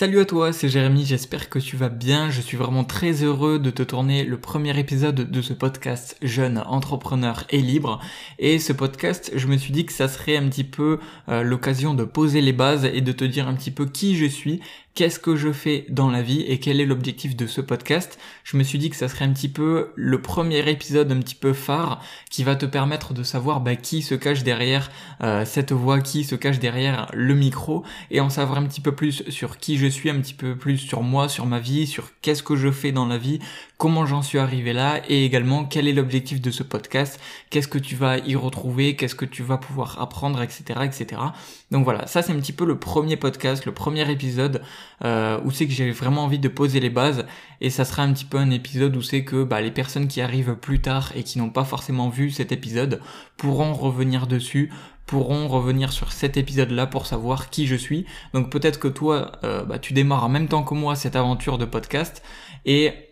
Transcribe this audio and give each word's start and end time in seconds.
Salut 0.00 0.20
à 0.20 0.24
toi, 0.24 0.54
c'est 0.54 0.70
Jérémy, 0.70 1.04
j'espère 1.04 1.50
que 1.50 1.58
tu 1.58 1.76
vas 1.76 1.90
bien. 1.90 2.30
Je 2.30 2.40
suis 2.40 2.56
vraiment 2.56 2.84
très 2.84 3.22
heureux 3.22 3.58
de 3.58 3.68
te 3.68 3.82
tourner 3.82 4.24
le 4.24 4.40
premier 4.40 4.78
épisode 4.78 5.30
de 5.30 5.42
ce 5.42 5.52
podcast 5.52 6.16
Jeune 6.22 6.56
Entrepreneur 6.64 7.44
et 7.50 7.58
Libre. 7.58 8.00
Et 8.38 8.58
ce 8.58 8.72
podcast, 8.72 9.30
je 9.36 9.46
me 9.46 9.58
suis 9.58 9.74
dit 9.74 9.84
que 9.84 9.92
ça 9.92 10.08
serait 10.08 10.38
un 10.38 10.48
petit 10.48 10.64
peu 10.64 11.00
euh, 11.28 11.42
l'occasion 11.42 11.92
de 11.92 12.04
poser 12.04 12.40
les 12.40 12.54
bases 12.54 12.86
et 12.86 13.02
de 13.02 13.12
te 13.12 13.26
dire 13.26 13.46
un 13.46 13.52
petit 13.52 13.70
peu 13.70 13.84
qui 13.84 14.16
je 14.16 14.24
suis, 14.24 14.60
qu'est-ce 14.94 15.18
que 15.18 15.36
je 15.36 15.52
fais 15.52 15.86
dans 15.88 16.10
la 16.10 16.22
vie 16.22 16.42
et 16.42 16.58
quel 16.58 16.80
est 16.80 16.86
l'objectif 16.86 17.36
de 17.36 17.46
ce 17.46 17.60
podcast. 17.60 18.18
Je 18.44 18.56
me 18.56 18.62
suis 18.62 18.78
dit 18.78 18.90
que 18.90 18.96
ça 18.96 19.08
serait 19.08 19.24
un 19.24 19.32
petit 19.32 19.48
peu 19.48 19.92
le 19.94 20.20
premier 20.20 20.68
épisode 20.68 21.10
un 21.12 21.20
petit 21.20 21.34
peu 21.34 21.52
phare 21.52 22.02
qui 22.30 22.44
va 22.44 22.56
te 22.56 22.66
permettre 22.66 23.14
de 23.14 23.22
savoir 23.22 23.60
bah, 23.60 23.76
qui 23.76 24.02
se 24.02 24.14
cache 24.14 24.42
derrière 24.42 24.90
euh, 25.22 25.44
cette 25.44 25.72
voix, 25.72 26.00
qui 26.00 26.24
se 26.24 26.34
cache 26.34 26.58
derrière 26.58 27.08
le 27.12 27.34
micro 27.34 27.84
et 28.10 28.20
en 28.20 28.30
savoir 28.30 28.58
un 28.58 28.66
petit 28.66 28.80
peu 28.80 28.92
plus 28.92 29.22
sur 29.28 29.58
qui 29.58 29.78
je 29.78 29.86
suis, 29.86 30.10
un 30.10 30.20
petit 30.20 30.34
peu 30.34 30.56
plus 30.56 30.78
sur 30.78 31.02
moi, 31.02 31.28
sur 31.28 31.46
ma 31.46 31.60
vie, 31.60 31.86
sur 31.86 32.10
qu'est-ce 32.20 32.42
que 32.42 32.56
je 32.56 32.70
fais 32.70 32.92
dans 32.92 33.06
la 33.06 33.18
vie, 33.18 33.38
comment 33.80 34.04
j'en 34.04 34.20
suis 34.20 34.38
arrivé 34.38 34.74
là 34.74 35.00
et 35.08 35.24
également 35.24 35.64
quel 35.64 35.88
est 35.88 35.94
l'objectif 35.94 36.42
de 36.42 36.50
ce 36.50 36.62
podcast, 36.62 37.18
qu'est-ce 37.48 37.66
que 37.66 37.78
tu 37.78 37.96
vas 37.96 38.18
y 38.18 38.36
retrouver, 38.36 38.94
qu'est-ce 38.94 39.14
que 39.14 39.24
tu 39.24 39.42
vas 39.42 39.56
pouvoir 39.56 40.02
apprendre, 40.02 40.42
etc. 40.42 40.80
etc. 40.82 41.22
Donc 41.70 41.84
voilà, 41.84 42.06
ça 42.06 42.20
c'est 42.20 42.30
un 42.30 42.38
petit 42.38 42.52
peu 42.52 42.66
le 42.66 42.78
premier 42.78 43.16
podcast, 43.16 43.64
le 43.64 43.72
premier 43.72 44.08
épisode 44.10 44.60
euh, 45.02 45.40
où 45.46 45.50
c'est 45.50 45.66
que 45.66 45.72
j'ai 45.72 45.92
vraiment 45.92 46.24
envie 46.24 46.38
de 46.38 46.48
poser 46.48 46.78
les 46.78 46.90
bases 46.90 47.24
et 47.62 47.70
ça 47.70 47.86
sera 47.86 48.02
un 48.02 48.12
petit 48.12 48.26
peu 48.26 48.36
un 48.36 48.50
épisode 48.50 48.94
où 48.94 49.00
c'est 49.00 49.24
que 49.24 49.44
bah, 49.44 49.62
les 49.62 49.70
personnes 49.70 50.08
qui 50.08 50.20
arrivent 50.20 50.56
plus 50.56 50.82
tard 50.82 51.12
et 51.16 51.22
qui 51.22 51.38
n'ont 51.38 51.48
pas 51.48 51.64
forcément 51.64 52.10
vu 52.10 52.30
cet 52.30 52.52
épisode 52.52 53.00
pourront 53.38 53.72
revenir 53.72 54.26
dessus 54.26 54.70
pourront 55.06 55.48
revenir 55.48 55.90
sur 55.90 56.12
cet 56.12 56.36
épisode 56.36 56.70
là 56.70 56.86
pour 56.86 57.06
savoir 57.06 57.48
qui 57.48 57.66
je 57.66 57.76
suis 57.76 58.04
donc 58.34 58.52
peut-être 58.52 58.78
que 58.78 58.88
toi 58.88 59.32
euh, 59.42 59.64
bah, 59.64 59.78
tu 59.78 59.94
démarres 59.94 60.24
en 60.24 60.28
même 60.28 60.48
temps 60.48 60.64
que 60.64 60.74
moi 60.74 60.96
cette 60.96 61.16
aventure 61.16 61.56
de 61.56 61.64
podcast 61.64 62.22
et 62.66 63.09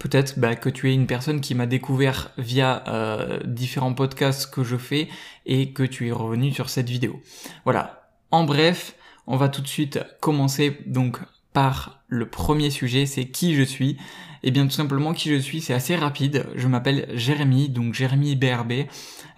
peut-être 0.00 0.38
bah, 0.38 0.54
que 0.56 0.68
tu 0.68 0.90
es 0.90 0.94
une 0.94 1.06
personne 1.06 1.40
qui 1.40 1.54
m'a 1.54 1.66
découvert 1.66 2.30
via 2.38 2.84
euh, 2.88 3.40
différents 3.44 3.94
podcasts 3.94 4.52
que 4.52 4.64
je 4.64 4.76
fais 4.76 5.08
et 5.46 5.72
que 5.72 5.82
tu 5.82 6.08
es 6.08 6.12
revenu 6.12 6.52
sur 6.52 6.68
cette 6.68 6.88
vidéo. 6.88 7.20
Voilà. 7.64 8.10
En 8.30 8.44
bref 8.44 8.94
on 9.28 9.36
va 9.36 9.48
tout 9.50 9.60
de 9.60 9.68
suite 9.68 10.00
commencer 10.20 10.78
donc 10.86 11.18
par 11.52 11.97
le 12.08 12.28
premier 12.28 12.70
sujet, 12.70 13.06
c'est 13.06 13.26
qui 13.26 13.54
je 13.54 13.62
suis. 13.62 13.96
Et 14.44 14.48
eh 14.48 14.50
bien 14.52 14.64
tout 14.64 14.72
simplement 14.72 15.14
qui 15.14 15.30
je 15.30 15.38
suis, 15.38 15.60
c'est 15.60 15.74
assez 15.74 15.96
rapide. 15.96 16.46
Je 16.54 16.68
m'appelle 16.68 17.08
Jérémy, 17.14 17.68
donc 17.68 17.94
Jérémy 17.94 18.36
BRB. 18.36 18.86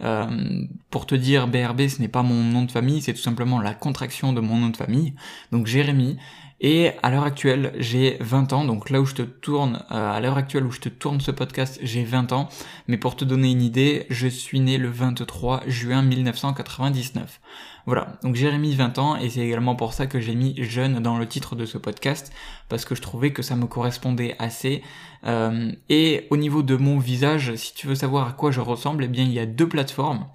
Euh, 0.03 0.65
pour 0.91 1.07
te 1.07 1.15
dire, 1.15 1.49
BRB, 1.49 1.89
ce 1.89 2.03
n'est 2.03 2.09
pas 2.09 2.23
mon 2.23 2.43
nom 2.43 2.65
de 2.65 2.71
famille, 2.71 3.01
c'est 3.01 3.15
tout 3.15 3.21
simplement 3.21 3.61
la 3.61 3.73
contraction 3.73 4.35
de 4.35 4.41
mon 4.41 4.59
nom 4.59 4.69
de 4.69 4.77
famille. 4.77 5.15
Donc 5.53 5.67
Jérémy. 5.67 6.19
Et 6.63 6.91
à 7.03 7.11
l'heure 7.11 7.25
actuelle, 7.25 7.73
j'ai 7.79 8.19
20 8.21 8.53
ans, 8.53 8.65
donc 8.67 8.91
là 8.91 9.01
où 9.01 9.07
je 9.07 9.15
te 9.15 9.23
tourne, 9.23 9.83
euh, 9.91 10.13
à 10.13 10.21
l'heure 10.21 10.37
actuelle 10.37 10.67
où 10.67 10.71
je 10.71 10.81
te 10.81 10.91
tourne 10.91 11.19
ce 11.23 11.31
podcast, 11.31 11.79
j'ai 11.83 12.05
20 12.05 12.33
ans. 12.33 12.51
Mais 12.87 12.99
pour 12.99 13.17
te 13.17 13.25
donner 13.25 13.51
une 13.51 13.63
idée, 13.63 14.05
je 14.11 14.29
suis 14.29 14.61
né 14.61 14.77
le 14.77 14.91
23 14.91 15.63
juin 15.67 16.03
1999. 16.03 17.41
Voilà, 17.87 18.19
donc 18.23 18.35
Jérémy 18.35 18.75
20 18.75 18.99
ans, 18.99 19.17
et 19.17 19.31
c'est 19.31 19.41
également 19.41 19.75
pour 19.75 19.95
ça 19.95 20.07
que 20.07 20.21
j'ai 20.21 20.35
mis 20.35 20.55
jeune 20.63 21.01
dans 21.01 21.17
le 21.17 21.27
titre 21.27 21.57
de 21.57 21.65
ce 21.65 21.79
podcast, 21.79 22.31
parce 22.71 22.87
que 22.87 22.95
je 22.95 23.03
trouvais 23.03 23.33
que 23.33 23.43
ça 23.43 23.57
me 23.57 23.67
correspondait 23.67 24.35
assez. 24.39 24.83
Euh, 25.27 25.73
et 25.91 26.27
au 26.31 26.39
niveau 26.39 26.63
de 26.63 26.77
mon 26.77 26.99
visage, 26.99 27.55
si 27.57 27.75
tu 27.75 27.87
veux 27.87 27.95
savoir 27.95 28.29
à 28.29 28.33
quoi 28.33 28.51
je 28.51 28.61
ressemble, 28.61 29.05
eh 29.05 29.09
bien 29.09 29.25
il 29.25 29.33
y 29.33 29.39
a 29.39 29.45
deux 29.45 29.69
plateformes. 29.69 30.27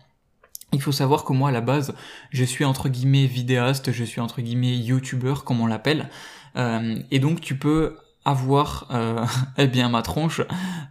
Il 0.73 0.81
faut 0.81 0.92
savoir 0.92 1.23
que 1.23 1.33
moi 1.33 1.50
à 1.50 1.52
la 1.52 1.61
base, 1.61 1.95
je 2.31 2.44
suis 2.44 2.66
entre 2.66 2.89
guillemets 2.89 3.25
vidéaste, 3.25 3.92
je 3.92 4.03
suis 4.03 4.22
entre 4.22 4.42
guillemets 4.42 4.75
youtubeur 4.77 5.45
comme 5.45 5.61
on 5.61 5.67
l'appelle. 5.67 6.09
Euh, 6.58 7.00
et 7.09 7.19
donc 7.19 7.42
tu 7.42 7.58
peux 7.58 7.97
avoir 8.25 8.87
euh, 8.91 9.23
eh 9.57 9.67
bien 9.67 9.87
ma 9.87 10.01
tronche 10.01 10.41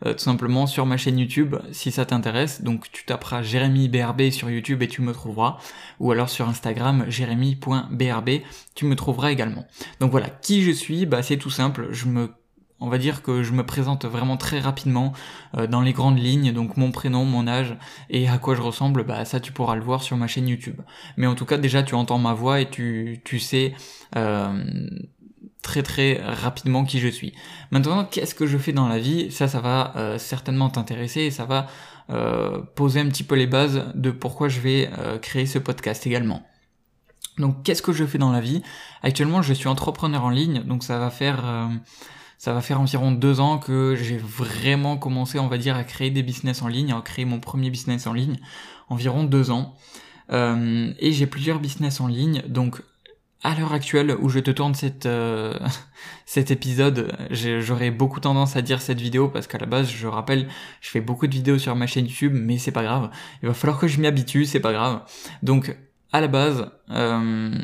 euh, 0.06 0.12
tout 0.12 0.20
simplement 0.20 0.66
sur 0.66 0.86
ma 0.86 0.96
chaîne 0.96 1.18
YouTube 1.18 1.56
si 1.72 1.90
ça 1.90 2.06
t'intéresse. 2.06 2.62
Donc 2.62 2.90
tu 2.90 3.04
taperas 3.04 3.42
Jérémy 3.42 3.88
BRB 3.88 4.30
sur 4.30 4.48
YouTube 4.48 4.82
et 4.82 4.88
tu 4.88 5.02
me 5.02 5.12
trouveras. 5.12 5.58
Ou 6.00 6.12
alors 6.12 6.30
sur 6.30 6.48
Instagram 6.48 7.04
jérémy.brb, 7.08 8.30
tu 8.74 8.86
me 8.86 8.96
trouveras 8.96 9.32
également. 9.32 9.66
Donc 10.00 10.10
voilà, 10.10 10.30
qui 10.30 10.62
je 10.62 10.70
suis, 10.70 11.06
bah 11.06 11.22
c'est 11.22 11.36
tout 11.36 11.50
simple, 11.50 11.88
je 11.90 12.06
me 12.06 12.30
on 12.80 12.88
va 12.88 12.98
dire 12.98 13.22
que 13.22 13.42
je 13.42 13.52
me 13.52 13.64
présente 13.64 14.04
vraiment 14.04 14.36
très 14.36 14.60
rapidement 14.60 15.12
euh, 15.56 15.66
dans 15.66 15.80
les 15.80 15.92
grandes 15.92 16.18
lignes, 16.18 16.52
donc 16.52 16.76
mon 16.76 16.90
prénom, 16.90 17.24
mon 17.24 17.46
âge 17.46 17.76
et 18.10 18.28
à 18.28 18.38
quoi 18.38 18.54
je 18.54 18.60
ressemble, 18.60 19.04
bah 19.04 19.24
ça 19.24 19.40
tu 19.40 19.52
pourras 19.52 19.76
le 19.76 19.82
voir 19.82 20.02
sur 20.02 20.16
ma 20.16 20.26
chaîne 20.26 20.48
YouTube. 20.48 20.80
Mais 21.16 21.26
en 21.26 21.34
tout 21.34 21.46
cas 21.46 21.56
déjà 21.56 21.82
tu 21.82 21.94
entends 21.94 22.18
ma 22.18 22.34
voix 22.34 22.60
et 22.60 22.68
tu, 22.68 23.20
tu 23.24 23.38
sais 23.38 23.74
euh, 24.16 24.62
très 25.64 25.82
très 25.82 26.22
rapidement 26.22 26.84
qui 26.84 27.00
je 27.00 27.08
suis. 27.08 27.32
Maintenant 27.72 28.04
qu'est-ce 28.04 28.36
que 28.36 28.46
je 28.46 28.56
fais 28.56 28.72
dans 28.72 28.86
la 28.86 28.98
vie? 29.00 29.32
Ça 29.32 29.48
ça 29.48 29.60
va 29.60 29.92
euh, 29.96 30.18
certainement 30.18 30.70
t'intéresser 30.70 31.22
et 31.22 31.30
ça 31.32 31.44
va 31.44 31.66
poser 32.74 33.00
un 33.00 33.08
petit 33.08 33.24
peu 33.24 33.34
les 33.34 33.46
bases 33.46 33.82
de 33.94 34.10
pourquoi 34.10 34.50
je 34.50 34.60
vais 34.60 34.90
créer 35.22 35.46
ce 35.46 35.58
podcast 35.58 36.06
également. 36.06 36.42
Donc 37.38 37.62
qu'est-ce 37.62 37.80
que 37.80 37.94
je 37.94 38.04
fais 38.04 38.18
dans 38.18 38.30
la 38.30 38.42
vie? 38.42 38.62
Actuellement 39.02 39.40
je 39.40 39.54
suis 39.54 39.68
entrepreneur 39.68 40.22
en 40.22 40.28
ligne, 40.28 40.64
donc 40.64 40.84
ça 40.84 40.98
va 40.98 41.08
faire 41.08 41.70
ça 42.44 42.52
va 42.52 42.60
faire 42.60 42.78
environ 42.78 43.10
deux 43.10 43.40
ans 43.40 43.56
que 43.56 43.96
j'ai 43.96 44.18
vraiment 44.18 44.98
commencé, 44.98 45.38
on 45.38 45.48
va 45.48 45.56
dire, 45.56 45.76
à 45.76 45.82
créer 45.82 46.10
des 46.10 46.22
business 46.22 46.60
en 46.60 46.68
ligne, 46.68 46.92
à 46.92 47.00
créer 47.00 47.24
mon 47.24 47.40
premier 47.40 47.70
business 47.70 48.06
en 48.06 48.12
ligne, 48.12 48.36
environ 48.90 49.24
deux 49.24 49.50
ans. 49.50 49.74
Euh, 50.30 50.92
et 50.98 51.12
j'ai 51.12 51.26
plusieurs 51.26 51.58
business 51.58 52.02
en 52.02 52.06
ligne, 52.06 52.42
donc 52.46 52.82
à 53.44 53.54
l'heure 53.54 53.74
actuelle 53.74 54.16
où 54.20 54.30
je 54.30 54.40
te 54.40 54.50
tourne 54.50 54.74
cette, 54.74 55.06
euh, 55.06 55.54
cet 56.26 56.50
épisode, 56.50 57.12
j'aurais 57.30 57.90
beaucoup 57.90 58.18
tendance 58.18 58.56
à 58.56 58.62
dire 58.62 58.80
cette 58.80 59.00
vidéo 59.00 59.28
parce 59.28 59.46
qu'à 59.46 59.58
la 59.58 59.66
base, 59.66 59.90
je 59.90 60.06
rappelle, 60.06 60.48
je 60.80 60.88
fais 60.90 61.02
beaucoup 61.02 61.26
de 61.26 61.34
vidéos 61.34 61.58
sur 61.58 61.76
ma 61.76 61.86
chaîne 61.86 62.06
YouTube, 62.06 62.32
mais 62.34 62.58
c'est 62.58 62.72
pas 62.72 62.82
grave. 62.82 63.10
Il 63.42 63.48
va 63.48 63.54
falloir 63.54 63.78
que 63.78 63.86
je 63.86 64.00
m'y 64.00 64.06
habitue, 64.06 64.46
c'est 64.46 64.60
pas 64.60 64.72
grave. 64.72 65.02
Donc, 65.42 65.76
à 66.12 66.22
la 66.22 66.28
base, 66.28 66.70
euh, 66.90 67.58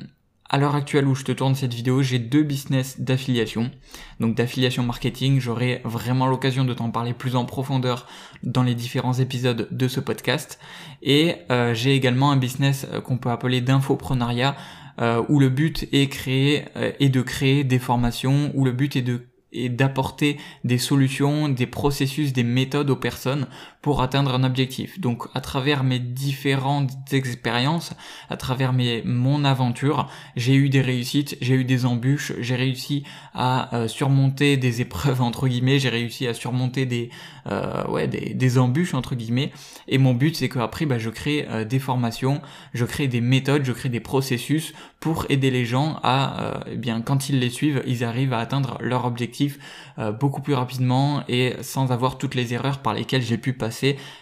à 0.50 0.58
l'heure 0.58 0.74
actuelle 0.74 1.06
où 1.06 1.14
je 1.14 1.22
te 1.22 1.30
tourne 1.30 1.54
cette 1.54 1.72
vidéo, 1.72 2.02
j'ai 2.02 2.18
deux 2.18 2.42
business 2.42 3.00
d'affiliation. 3.00 3.70
Donc 4.18 4.34
d'affiliation 4.34 4.82
marketing, 4.82 5.38
j'aurai 5.38 5.80
vraiment 5.84 6.26
l'occasion 6.26 6.64
de 6.64 6.74
t'en 6.74 6.91
parler 6.91 7.14
plus 7.14 7.36
en 7.36 7.44
profondeur 7.44 8.08
dans 8.42 8.64
les 8.64 8.74
différents 8.74 9.14
épisodes 9.14 9.68
de 9.70 9.88
ce 9.88 10.00
podcast. 10.00 10.58
Et 11.02 11.36
euh, 11.52 11.72
j'ai 11.72 11.94
également 11.94 12.32
un 12.32 12.36
business 12.36 12.86
euh, 12.92 13.00
qu'on 13.00 13.16
peut 13.16 13.30
appeler 13.30 13.60
d'infoprenariat, 13.60 14.56
euh, 15.00 15.22
où 15.28 15.41
le 15.41 15.49
but 15.49 15.88
est, 15.93 16.09
créer, 16.09 16.65
est 16.75 17.09
de 17.09 17.22
créer 17.22 17.65
des 17.65 17.78
formations, 17.78 18.53
où 18.55 18.65
le 18.65 18.72
but 18.72 18.97
est 18.97 19.69
d'apporter 19.69 20.37
des 20.65 20.78
solutions, 20.78 21.49
des 21.49 21.66
processus, 21.66 22.33
des 22.33 22.44
méthodes 22.44 22.91
aux 22.91 22.97
personnes 22.97 23.47
pour 23.82 24.02
atteindre 24.02 24.34
un 24.34 24.44
objectif. 24.44 25.00
Donc 25.00 25.24
à 25.34 25.41
travers 25.41 25.84
mes 25.84 25.98
différentes 25.98 26.91
expériences, 27.12 27.92
à 28.28 28.36
travers 28.36 28.72
mes, 28.72 29.02
mon 29.04 29.44
aventure, 29.44 30.08
j'ai 30.36 30.54
eu 30.54 30.68
des 30.68 30.82
réussites, 30.82 31.36
j'ai 31.41 31.54
eu 31.54 31.64
des 31.64 31.86
embûches, 31.86 32.32
j'ai 32.41 32.56
réussi 32.56 33.04
à 33.34 33.74
euh, 33.74 33.88
surmonter 33.88 34.56
des 34.56 34.80
épreuves 34.80 35.22
entre 35.22 35.48
guillemets, 35.48 35.78
j'ai 35.78 35.88
réussi 35.88 36.26
à 36.26 36.34
surmonter 36.34 36.84
des, 36.84 37.10
euh, 37.46 37.86
ouais, 37.88 38.06
des, 38.06 38.34
des, 38.34 38.58
embûches 38.58 38.94
entre 38.94 39.14
guillemets. 39.14 39.50
Et 39.88 39.98
mon 39.98 40.12
but 40.12 40.36
c'est 40.36 40.48
qu'après 40.48 40.84
bah, 40.84 40.98
je 40.98 41.08
crée 41.08 41.47
euh, 41.48 41.64
des 41.64 41.78
formations, 41.78 42.42
je 42.74 42.84
crée 42.84 43.08
des 43.08 43.22
méthodes, 43.22 43.64
je 43.64 43.72
crée 43.72 43.88
des 43.88 44.00
processus 44.00 44.74
pour 45.00 45.24
aider 45.30 45.50
les 45.50 45.64
gens 45.64 45.98
à, 46.02 46.42
euh, 46.42 46.60
eh 46.72 46.76
bien 46.76 47.00
quand 47.00 47.30
ils 47.30 47.41
les 47.41 47.48
suivent, 47.48 47.82
ils 47.86 48.04
arrivent 48.04 48.34
à 48.34 48.38
atteindre 48.38 48.76
leur 48.80 49.06
objectif 49.06 49.58
euh, 49.98 50.12
beaucoup 50.12 50.42
plus 50.42 50.54
rapidement 50.54 51.24
et 51.26 51.54
sans 51.62 51.91
avoir 51.91 52.18
toutes 52.18 52.34
les 52.34 52.52
erreurs 52.52 52.78
par 52.80 52.92
lesquelles 52.92 53.22
j'ai 53.22 53.38
pu 53.38 53.54
passer, 53.54 53.69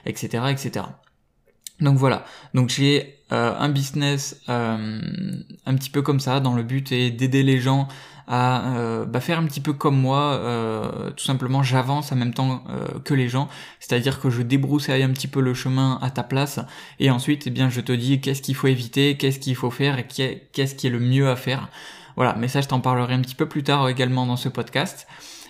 etc., 0.07 0.45
etc. 0.51 0.87
Donc 1.81 1.97
voilà, 1.97 2.25
donc 2.55 2.71
j'ai 2.71 3.21
euh, 3.33 3.55
un 3.57 3.69
business 3.69 4.41
euh, 4.49 5.01
un 5.65 5.75
petit 5.77 5.91
peu 5.91 6.03
comme 6.03 6.19
ça, 6.19 6.41
dans 6.41 6.55
le 6.55 6.65
but 6.65 6.91
est 6.91 7.11
d'aider 7.11 7.43
les 7.43 7.61
gens 7.61 7.89
à 8.31 9.05
bah, 9.07 9.21
faire 9.21 9.39
un 9.39 9.47
petit 9.47 9.63
peu 9.63 9.73
comme 9.73 9.99
moi, 9.99 10.39
tout 11.17 11.25
simplement 11.25 11.63
j'avance 11.63 12.13
en 12.13 12.17
même 12.17 12.35
temps 12.35 12.63
que 13.03 13.15
les 13.15 13.27
gens, 13.27 13.49
c'est-à-dire 13.81 14.21
que 14.21 14.29
je 14.29 14.43
débroussaille 14.43 15.03
un 15.03 15.09
petit 15.09 15.29
peu 15.29 15.41
le 15.41 15.55
chemin 15.55 15.99
à 16.03 16.11
ta 16.11 16.23
place 16.23 16.61
et 17.01 17.11
ensuite 17.11 17.47
eh 17.47 17.51
bien 17.51 17.71
je 17.71 17.81
te 17.81 17.91
dis 17.91 18.21
qu'est-ce 18.21 18.43
qu'il 18.43 18.55
faut 18.55 18.67
éviter, 18.67 19.17
qu'est-ce 19.17 19.39
qu'il 19.39 19.57
faut 19.57 19.71
faire 19.71 19.99
et 19.99 20.07
qu'est-ce 20.07 20.75
qui 20.75 20.89
est 20.89 20.91
le 20.91 21.01
mieux 21.01 21.31
à 21.31 21.37
faire. 21.37 21.71
Voilà, 22.17 22.35
mais 22.39 22.49
ça 22.49 22.61
je 22.61 22.69
t'en 22.69 22.81
parlerai 22.81 23.15
un 23.15 23.23
petit 23.23 23.35
peu 23.35 23.49
plus 23.49 23.63
tard 23.63 23.89
également 23.89 24.27
dans 24.27 24.37
ce 24.37 24.51
podcast. 24.51 25.07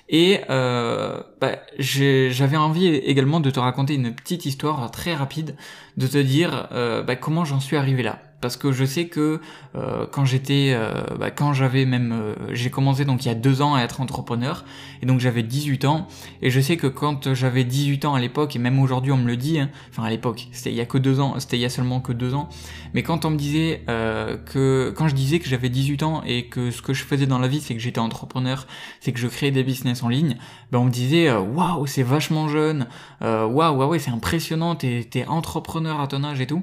Et 0.08 0.40
euh, 0.48 1.20
bah, 1.40 1.58
j'avais 1.78 2.56
envie 2.56 2.86
également 2.86 3.40
de 3.40 3.50
te 3.50 3.60
raconter 3.60 3.94
une 3.94 4.14
petite 4.14 4.46
histoire 4.46 4.90
très 4.90 5.14
rapide, 5.14 5.56
de 5.96 6.06
te 6.06 6.18
dire 6.18 6.68
euh, 6.72 7.02
bah, 7.02 7.16
comment 7.16 7.44
j'en 7.44 7.60
suis 7.60 7.76
arrivé 7.76 8.02
là. 8.02 8.27
Parce 8.40 8.56
que 8.56 8.70
je 8.72 8.84
sais 8.84 9.06
que 9.06 9.40
euh, 9.74 10.06
quand 10.10 10.24
j'étais, 10.24 10.72
euh, 10.72 11.02
bah, 11.18 11.30
quand 11.30 11.52
j'avais 11.52 11.84
même, 11.84 12.12
euh, 12.12 12.34
j'ai 12.52 12.70
commencé 12.70 13.04
donc 13.04 13.24
il 13.24 13.28
y 13.28 13.30
a 13.30 13.34
deux 13.34 13.62
ans 13.62 13.74
à 13.74 13.82
être 13.82 14.00
entrepreneur, 14.00 14.64
et 15.02 15.06
donc 15.06 15.20
j'avais 15.20 15.42
18 15.42 15.84
ans, 15.84 16.06
et 16.40 16.50
je 16.50 16.60
sais 16.60 16.76
que 16.76 16.86
quand 16.86 17.34
j'avais 17.34 17.64
18 17.64 18.04
ans 18.04 18.14
à 18.14 18.20
l'époque, 18.20 18.54
et 18.54 18.58
même 18.58 18.78
aujourd'hui 18.78 19.10
on 19.10 19.16
me 19.16 19.26
le 19.26 19.36
dit, 19.36 19.58
hein, 19.58 19.70
enfin 19.90 20.04
à 20.04 20.10
l'époque, 20.10 20.48
c'était 20.52 20.70
il 20.70 20.76
y 20.76 20.80
a 20.80 20.86
que 20.86 20.98
deux 20.98 21.18
ans, 21.20 21.34
c'était 21.38 21.56
il 21.56 21.60
y 21.60 21.64
a 21.64 21.70
seulement 21.70 22.00
que 22.00 22.12
deux 22.12 22.34
ans, 22.34 22.48
mais 22.94 23.02
quand 23.02 23.24
on 23.24 23.30
me 23.30 23.36
disait 23.36 23.82
que, 23.86 24.92
quand 24.96 25.08
je 25.08 25.14
disais 25.14 25.40
que 25.40 25.48
j'avais 25.48 25.68
18 25.68 26.02
ans 26.02 26.22
et 26.26 26.46
que 26.46 26.70
ce 26.70 26.80
que 26.82 26.94
je 26.94 27.04
faisais 27.04 27.26
dans 27.26 27.38
la 27.38 27.48
vie 27.48 27.60
c'est 27.60 27.74
que 27.74 27.80
j'étais 27.80 27.98
entrepreneur, 27.98 28.66
c'est 29.00 29.12
que 29.12 29.18
je 29.18 29.26
créais 29.26 29.50
des 29.50 29.64
business 29.64 30.02
en 30.02 30.08
ligne, 30.08 30.36
ben 30.70 30.78
on 30.78 30.84
me 30.84 30.90
disait 30.90 31.32
waouh 31.32 31.86
c'est 31.86 32.02
vachement 32.02 32.48
jeune, 32.48 32.86
waouh 33.20 33.76
ouais 33.76 33.86
ouais 33.86 33.98
c'est 33.98 34.10
impressionnant, 34.10 34.76
t'es 34.76 35.24
entrepreneur 35.26 36.00
à 36.00 36.06
ton 36.06 36.22
âge 36.24 36.40
et 36.40 36.46
tout. 36.46 36.62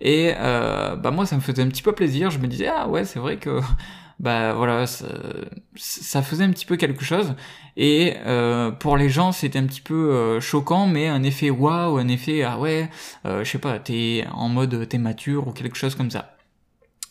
Et 0.00 0.32
bah 0.38 1.10
moi 1.14 1.26
ça 1.26 1.36
me 1.36 1.40
faisait 1.40 1.62
un 1.62 1.68
petit 1.68 1.82
peu 1.82 1.92
plaisir, 1.92 2.30
je 2.30 2.38
me 2.38 2.46
disais 2.46 2.68
ah 2.68 2.88
ouais 2.88 3.04
c'est 3.04 3.18
vrai 3.18 3.36
que 3.38 3.60
bah 4.20 4.54
voilà 4.54 4.86
ça, 4.86 6.22
faisait 6.22 6.44
un 6.44 6.50
petit 6.50 6.66
peu 6.66 6.76
quelque 6.76 7.04
chose. 7.04 7.34
Et 7.76 8.14
euh, 8.26 8.70
pour 8.70 8.96
les 8.96 9.08
gens 9.08 9.32
c'était 9.32 9.58
un 9.58 9.66
petit 9.66 9.80
peu 9.80 10.12
euh, 10.12 10.40
choquant 10.40 10.86
mais 10.86 11.08
un 11.08 11.22
effet 11.22 11.50
waouh 11.50 11.98
un 11.98 12.08
effet 12.08 12.42
ah 12.42 12.58
ouais 12.58 12.88
euh, 13.26 13.42
je 13.42 13.50
sais 13.50 13.58
pas 13.58 13.78
t'es 13.80 14.24
en 14.32 14.48
mode 14.48 14.88
t'es 14.88 14.98
mature 14.98 15.48
ou 15.48 15.52
quelque 15.52 15.76
chose 15.76 15.96
comme 15.96 16.10
ça 16.10 16.33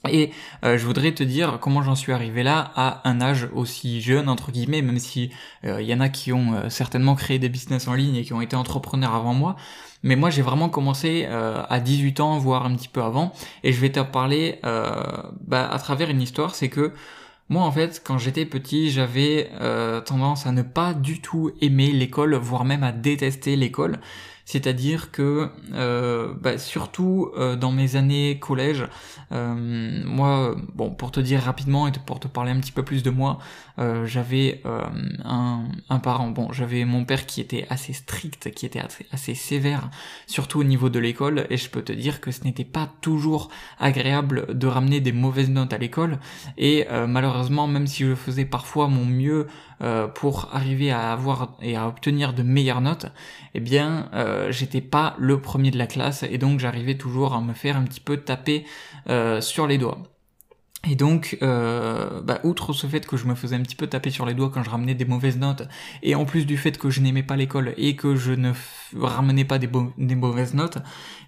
et 0.09 0.31
euh, 0.65 0.77
je 0.77 0.85
voudrais 0.85 1.13
te 1.13 1.23
dire 1.23 1.59
comment 1.61 1.81
j'en 1.81 1.95
suis 1.95 2.11
arrivé 2.11 2.43
là 2.43 2.71
à 2.75 3.07
un 3.09 3.21
âge 3.21 3.47
aussi 3.53 4.01
jeune 4.01 4.29
entre 4.29 4.51
guillemets, 4.51 4.81
même 4.81 4.99
si 4.99 5.31
il 5.63 5.81
y 5.81 5.93
en 5.93 5.99
a 6.01 6.09
qui 6.09 6.33
ont 6.33 6.69
certainement 6.69 7.15
créé 7.15 7.39
des 7.39 7.49
business 7.49 7.87
en 7.87 7.93
ligne 7.93 8.15
et 8.15 8.23
qui 8.23 8.33
ont 8.33 8.41
été 8.41 8.55
entrepreneurs 8.55 9.15
avant 9.15 9.33
moi. 9.33 9.55
Mais 10.03 10.17
moi, 10.17 10.29
j'ai 10.29 10.41
vraiment 10.41 10.69
commencé 10.69 11.25
euh, 11.27 11.63
à 11.69 11.79
18 11.79 12.19
ans, 12.19 12.37
voire 12.37 12.65
un 12.65 12.75
petit 12.75 12.89
peu 12.89 13.01
avant. 13.01 13.31
Et 13.63 13.71
je 13.71 13.79
vais 13.79 13.89
te 13.89 14.01
parler 14.01 14.59
euh, 14.65 15.01
bah, 15.47 15.69
à 15.71 15.79
travers 15.79 16.09
une 16.09 16.21
histoire, 16.21 16.55
c'est 16.55 16.69
que 16.69 16.91
moi, 17.49 17.63
en 17.63 17.71
fait, 17.71 18.01
quand 18.05 18.17
j'étais 18.17 18.45
petit, 18.45 18.91
j'avais 18.91 19.49
euh, 19.61 20.01
tendance 20.01 20.45
à 20.45 20.51
ne 20.51 20.61
pas 20.61 20.93
du 20.93 21.21
tout 21.21 21.51
aimer 21.61 21.91
l'école, 21.91 22.35
voire 22.35 22.65
même 22.65 22.83
à 22.83 22.91
détester 22.91 23.55
l'école. 23.55 23.99
C'est-à-dire 24.45 25.11
que, 25.11 25.49
euh, 25.73 26.33
bah, 26.39 26.57
surtout 26.57 27.31
euh, 27.37 27.55
dans 27.55 27.71
mes 27.71 27.95
années 27.95 28.39
collège, 28.39 28.85
euh, 29.31 30.03
moi, 30.05 30.55
bon, 30.75 30.91
pour 30.91 31.11
te 31.11 31.21
dire 31.21 31.41
rapidement 31.41 31.87
et 31.87 31.91
pour 32.05 32.19
te 32.19 32.27
parler 32.27 32.51
un 32.51 32.59
petit 32.59 32.73
peu 32.73 32.83
plus 32.83 33.03
de 33.03 33.09
moi, 33.09 33.39
j'avais 34.05 34.61
un, 35.25 35.63
un, 35.89 35.99
parent, 35.99 36.29
bon, 36.29 36.51
j'avais 36.51 36.85
mon 36.85 37.05
père 37.05 37.25
qui 37.25 37.41
était 37.41 37.65
assez 37.71 37.91
strict, 37.91 38.51
qui 38.51 38.67
était 38.67 38.79
assez, 38.79 39.07
assez 39.11 39.33
sévère, 39.33 39.89
surtout 40.27 40.59
au 40.59 40.63
niveau 40.63 40.89
de 40.89 40.99
l'école, 40.99 41.47
et 41.49 41.57
je 41.57 41.71
peux 41.71 41.81
te 41.81 41.91
dire 41.91 42.21
que 42.21 42.29
ce 42.29 42.43
n'était 42.43 42.65
pas 42.65 42.87
toujours 43.01 43.49
agréable 43.79 44.55
de 44.55 44.67
ramener 44.67 44.99
des 44.99 45.11
mauvaises 45.11 45.49
notes 45.49 45.73
à 45.73 45.79
l'école, 45.79 46.19
et 46.59 46.85
malheureusement, 47.07 47.65
même 47.65 47.87
si 47.87 48.03
je 48.03 48.13
faisais 48.13 48.45
parfois 48.45 48.87
mon 48.87 49.05
mieux 49.05 49.47
euh, 49.83 50.07
pour 50.07 50.49
arriver 50.53 50.91
à 50.91 51.11
avoir 51.11 51.57
et 51.61 51.75
à 51.75 51.87
obtenir 51.87 52.33
de 52.33 52.41
meilleures 52.41 52.79
notes, 52.79 53.07
eh 53.53 53.59
bien, 53.59 54.09
euh, 54.13 54.49
j'étais 54.49 54.81
pas 54.81 55.15
le 55.19 55.41
premier 55.41 55.71
de 55.71 55.77
la 55.77 55.87
classe 55.87 56.23
et 56.23 56.37
donc 56.37 56.59
j'arrivais 56.59 56.95
toujours 56.95 57.33
à 57.33 57.41
me 57.41 57.53
faire 57.53 57.75
un 57.75 57.83
petit 57.83 57.99
peu 57.99 58.17
taper 58.17 58.65
euh, 59.09 59.41
sur 59.41 59.67
les 59.67 59.77
doigts. 59.77 59.99
Et 60.89 60.95
donc, 60.95 61.37
bah, 61.39 62.41
outre 62.43 62.73
ce 62.73 62.87
fait 62.87 63.05
que 63.05 63.15
je 63.15 63.25
me 63.25 63.35
faisais 63.35 63.55
un 63.55 63.61
petit 63.61 63.75
peu 63.75 63.87
taper 63.87 64.09
sur 64.09 64.25
les 64.25 64.33
doigts 64.33 64.51
quand 64.53 64.63
je 64.63 64.69
ramenais 64.69 64.95
des 64.95 65.05
mauvaises 65.05 65.37
notes, 65.37 65.63
et 66.01 66.13
en 66.13 66.25
plus 66.25 66.45
du 66.45 66.57
fait 66.57 66.77
que 66.77 66.89
je 66.89 66.99
n'aimais 66.99 67.23
pas 67.23 67.37
l'école 67.37 67.73
et 67.77 67.95
que 67.95 68.15
je 68.15 68.33
ne 68.33 68.51
ramenais 68.97 69.45
pas 69.45 69.59
des, 69.59 69.67
mauvaises 70.15 70.53
notes, 70.53 70.77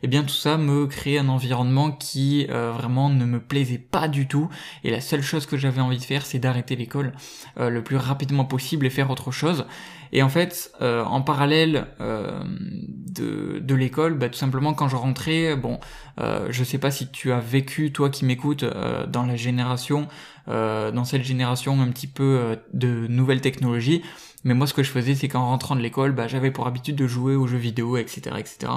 eh 0.04 0.08
bien 0.08 0.24
tout 0.24 0.30
ça 0.30 0.58
me 0.58 0.86
créait 0.88 1.18
un 1.18 1.30
environnement 1.30 1.92
qui 1.92 2.48
euh, 2.50 2.72
vraiment 2.72 3.10
ne 3.10 3.26
me 3.26 3.40
plaisait 3.40 3.78
pas 3.78 4.08
du 4.08 4.28
tout. 4.28 4.50
Et 4.84 4.92
la 4.92 5.02
seule 5.02 5.22
chose 5.22 5.46
que 5.46 5.58
j'avais 5.58 5.82
envie 5.82 5.98
de 5.98 6.04
faire, 6.04 6.26
c'est 6.26 6.40
d'arrêter 6.40 6.76
l'école 6.76 7.14
euh, 7.60 7.70
le 7.70 7.84
plus 7.84 7.98
rapidement 7.98 8.46
possible 8.46 8.86
et 8.86 8.90
faire 8.90 9.10
autre 9.10 9.32
chose. 9.32 9.66
Et 10.12 10.22
en 10.24 10.30
fait, 10.30 10.72
euh, 10.82 11.04
en 11.04 11.22
parallèle 11.22 11.88
de, 12.00 13.60
de 13.60 13.76
l'école, 13.76 14.14
bah, 14.14 14.30
tout 14.30 14.38
simplement 14.38 14.74
quand 14.74 14.88
je 14.88 14.96
rentrais, 14.96 15.56
bon, 15.56 15.80
je 16.18 16.64
sais 16.64 16.78
pas 16.78 16.92
si 16.92 17.10
tu 17.10 17.32
as 17.32 17.40
vécu, 17.40 17.92
toi 17.92 18.10
qui 18.10 18.24
m'écoutes, 18.24 18.64
dans 18.64 19.26
la 19.26 19.36
génération, 19.36 20.08
dans 20.48 21.04
cette 21.04 21.24
génération 21.24 21.82
un 21.82 21.88
petit 21.88 22.08
peu 22.08 22.58
de 22.74 23.08
nouvelles 23.08 23.42
technologies, 23.42 24.04
mais 24.46 24.54
moi 24.54 24.68
ce 24.68 24.74
que 24.74 24.84
je 24.84 24.92
faisais, 24.92 25.16
c'est 25.16 25.28
qu'en 25.28 25.48
rentrant 25.48 25.76
de 25.76 25.82
l'école, 25.82 26.14
bah, 26.14 26.28
j'avais 26.28 26.52
pour 26.52 26.68
habitude 26.68 26.96
de 26.96 27.08
jouer 27.08 27.36
aux 27.36 27.48
jeux 27.48 27.58
vidéo, 27.58 27.98
etc., 27.98 28.38
etc. 28.38 28.72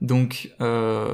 Donc 0.00 0.50
euh, 0.60 1.12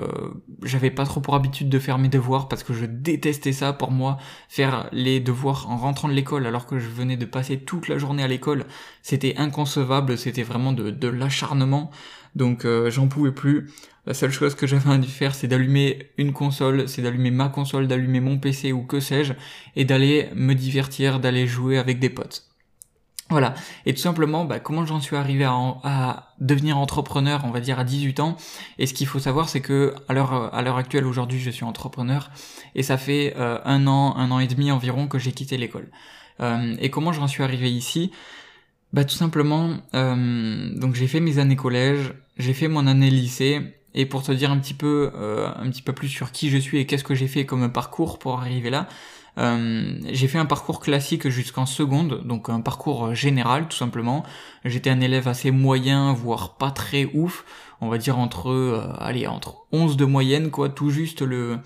j'avais 0.63 0.91
pas 0.91 1.05
trop 1.05 1.21
pour 1.21 1.35
habitude 1.35 1.71
de 1.71 1.79
faire 1.79 1.97
mes 1.97 2.09
devoirs 2.09 2.49
parce 2.49 2.63
que 2.63 2.75
je 2.75 2.85
détestais 2.85 3.53
ça 3.53 3.73
pour 3.73 3.91
moi. 3.91 4.19
Faire 4.49 4.89
les 4.93 5.21
devoirs 5.21 5.71
en 5.71 5.77
rentrant 5.77 6.09
de 6.09 6.13
l'école 6.13 6.47
alors 6.47 6.67
que 6.67 6.79
je 6.79 6.89
venais 6.89 7.17
de 7.17 7.25
passer 7.25 7.59
toute 7.59 7.89
la 7.89 7.97
journée 7.97 8.23
à 8.23 8.29
l'école, 8.29 8.67
c'était 9.01 9.37
inconcevable, 9.39 10.19
c'était 10.19 10.43
vraiment 10.43 10.73
de, 10.73 11.09
l'acharnement. 11.09 11.91
Donc 12.35 12.65
euh, 12.65 12.91
j'en 12.91 13.09
pouvais 13.09 13.33
plus. 13.33 13.71
La 14.07 14.13
seule 14.13 14.33
chose 14.33 14.55
que 14.55 14.67
j'avais 14.67 14.99
de 14.99 15.07
faire, 15.07 15.35
c'est 15.35 15.49
d'allumer 15.49 16.11
une 16.19 16.33
console, 16.35 16.89
c'est 16.89 17.01
d'allumer 17.01 17.31
ma 17.31 17.49
console, 17.49 17.87
d'allumer 17.87 18.21
mon 18.21 18.39
PC 18.39 18.73
ou 18.73 18.83
que 18.83 19.01
sais-je, 19.01 19.33
et 19.77 19.87
d'aller 19.87 20.29
me 20.35 20.53
divertir, 20.55 21.21
d'aller 21.21 21.47
jouer 21.47 21.79
avec 21.79 22.01
des 22.01 22.11
potes. 22.11 22.54
Voilà. 23.35 23.55
Et 23.85 23.93
tout 23.93 24.01
simplement, 24.01 24.45
bah, 24.45 24.61
comment 24.61 24.87
j'en 24.87 25.01
suis 25.01 25.17
arrivé 25.17 25.43
à, 25.43 26.31
devenir 26.39 26.79
entrepreneur, 26.79 27.43
on 27.45 27.51
va 27.51 27.59
dire 27.59 27.81
à 27.81 27.85
18 27.85 28.21
ans? 28.21 28.37
Et 28.79 28.87
ce 28.87 28.95
qu'il 28.95 29.09
faut 29.09 29.19
savoir, 29.19 29.49
c'est 29.49 29.61
que 29.61 29.93
à 30.09 30.15
l'heure 30.15 30.77
actuelle, 30.77 31.05
aujourd'hui, 31.05 31.41
je 31.41 31.51
suis 31.51 31.65
entrepreneur 31.65 32.31
et 32.77 32.85
ça 32.85 32.97
fait 32.97 33.35
euh, 33.37 33.59
un 33.65 33.89
an, 33.89 34.15
un 34.17 34.31
an 34.31 34.39
et 34.39 34.47
demi 34.47 34.71
environ 34.71 35.09
que 35.09 35.19
j'ai 35.19 35.33
quitté 35.33 35.57
l'école. 35.57 35.89
Euh, 36.39 36.77
et 36.79 36.91
comment 36.91 37.13
j'en 37.13 37.27
suis 37.27 37.43
arrivé 37.43 37.69
ici? 37.73 38.13
Bah 38.93 39.05
tout 39.05 39.17
simplement, 39.17 39.79
euh, 39.97 40.71
donc 40.79 40.95
j'ai 40.95 41.09
fait 41.09 41.19
mes 41.19 41.41
années 41.41 41.57
collège, 41.57 42.15
j'ai 42.39 42.55
fait 42.55 42.69
mon 42.69 42.87
année 42.87 43.11
lycée. 43.11 43.63
Et 43.95 44.07
pour 44.07 44.23
te 44.23 44.31
dire 44.31 44.53
un 44.53 44.59
petit 44.59 44.75
peu, 44.75 45.11
un 45.17 45.69
petit 45.71 45.83
peu 45.83 45.93
plus 45.93 46.09
sur 46.09 46.31
qui 46.31 46.51
je 46.51 46.59
suis 46.59 46.79
et 46.79 46.87
qu'est-ce 46.87 47.05
que 47.05 47.15
j'ai 47.15 47.29
fait 47.29 47.47
comme 47.47 47.73
parcours 47.73 48.21
pour 48.21 48.41
arriver 48.41 48.71
là, 48.71 48.89
euh, 49.39 49.99
j'ai 50.11 50.29
fait 50.29 50.39
un 50.39 50.47
parcours 50.47 50.81
classique 50.81 51.29
jusqu'en 51.29 51.67
seconde, 51.67 52.23
donc 52.25 52.49
un 52.49 52.61
parcours 52.61 53.15
général 53.15 53.69
tout 53.69 53.77
simplement. 53.77 54.25
J'étais 54.65 54.91
un 54.91 55.01
élève 55.01 55.29
assez 55.29 55.51
moyen, 55.51 56.13
voire 56.13 56.57
pas 56.57 56.71
très 56.71 57.07
ouf, 57.15 57.45
on 57.81 57.89
va 57.89 57.99
dire 57.99 58.19
entre, 58.19 58.51
euh, 58.51 58.93
allez, 58.99 59.27
entre 59.27 59.67
11 59.73 59.97
de 59.97 60.05
moyenne, 60.05 60.51
quoi, 60.51 60.69
tout 60.69 60.91
juste 60.91 61.23
le 61.23 61.59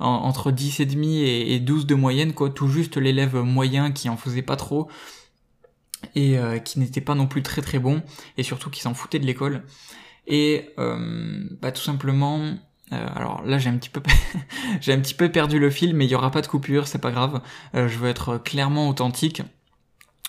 entre 0.00 0.52
10 0.52 0.78
et 0.78 0.86
demi 0.86 1.22
et 1.24 1.58
12 1.58 1.84
de 1.84 1.96
moyenne, 1.96 2.32
quoi, 2.32 2.50
tout 2.50 2.68
juste 2.68 2.96
l'élève 2.96 3.36
moyen 3.38 3.90
qui 3.90 4.08
en 4.08 4.16
faisait 4.16 4.42
pas 4.42 4.54
trop 4.54 4.88
et 6.14 6.38
euh, 6.38 6.58
qui 6.58 6.78
n'était 6.78 7.00
pas 7.00 7.14
non 7.14 7.26
plus 7.26 7.42
très 7.42 7.62
très 7.62 7.78
bon 7.78 8.02
et 8.36 8.42
surtout 8.42 8.70
qui 8.70 8.80
s'en 8.80 8.94
foutait 8.94 9.18
de 9.18 9.26
l'école. 9.26 9.64
Et 10.26 10.70
euh, 10.78 11.44
bah, 11.60 11.72
tout 11.72 11.82
simplement, 11.82 12.54
euh, 12.92 13.06
alors 13.14 13.42
là 13.44 13.58
j'ai 13.58 13.68
un 13.68 13.76
petit 13.76 13.90
peu 13.90 14.00
j'ai 14.80 14.92
un 14.92 15.00
petit 15.00 15.14
peu 15.14 15.30
perdu 15.30 15.58
le 15.58 15.70
fil 15.70 15.94
mais 15.94 16.06
il 16.06 16.10
y 16.10 16.14
aura 16.14 16.30
pas 16.30 16.40
de 16.40 16.46
coupure, 16.46 16.86
c'est 16.86 17.00
pas 17.00 17.10
grave. 17.10 17.40
Euh, 17.74 17.88
je 17.88 17.98
veux 17.98 18.08
être 18.08 18.38
clairement 18.38 18.88
authentique. 18.88 19.42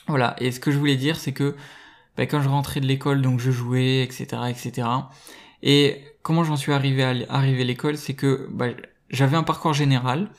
Voilà, 0.07 0.35
et 0.39 0.51
ce 0.51 0.59
que 0.59 0.71
je 0.71 0.77
voulais 0.77 0.95
dire 0.95 1.17
c'est 1.17 1.31
que 1.31 1.55
bah, 2.17 2.25
quand 2.25 2.41
je 2.41 2.49
rentrais 2.49 2.79
de 2.79 2.85
l'école 2.85 3.21
donc 3.21 3.39
je 3.39 3.51
jouais, 3.51 4.03
etc. 4.03 4.27
etc. 4.49 4.87
Et 5.63 6.03
comment 6.21 6.43
j'en 6.43 6.57
suis 6.57 6.73
arrivé 6.73 7.03
à 7.03 7.13
arriver 7.29 7.61
à 7.61 7.65
l'école, 7.65 7.97
c'est 7.97 8.13
que 8.13 8.47
bah, 8.51 8.67
j'avais 9.09 9.37
un 9.37 9.43
parcours 9.43 9.73
général 9.73 10.29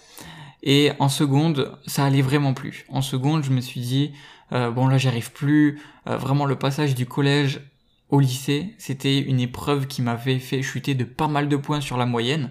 et 0.62 0.92
en 0.98 1.08
seconde 1.08 1.78
ça 1.86 2.04
allait 2.04 2.22
vraiment 2.22 2.52
plus. 2.52 2.84
En 2.88 3.02
seconde 3.02 3.44
je 3.44 3.50
me 3.50 3.60
suis 3.60 3.80
dit 3.80 4.12
euh, 4.52 4.70
bon 4.70 4.88
là 4.88 4.98
j'arrive 4.98 5.32
plus, 5.32 5.80
vraiment 6.04 6.44
le 6.44 6.56
passage 6.56 6.94
du 6.94 7.06
collège 7.06 7.60
au 8.10 8.20
lycée, 8.20 8.74
c'était 8.78 9.18
une 9.18 9.40
épreuve 9.40 9.86
qui 9.86 10.02
m'avait 10.02 10.38
fait 10.38 10.62
chuter 10.62 10.94
de 10.94 11.04
pas 11.04 11.28
mal 11.28 11.48
de 11.48 11.56
points 11.56 11.80
sur 11.80 11.96
la 11.96 12.06
moyenne. 12.06 12.50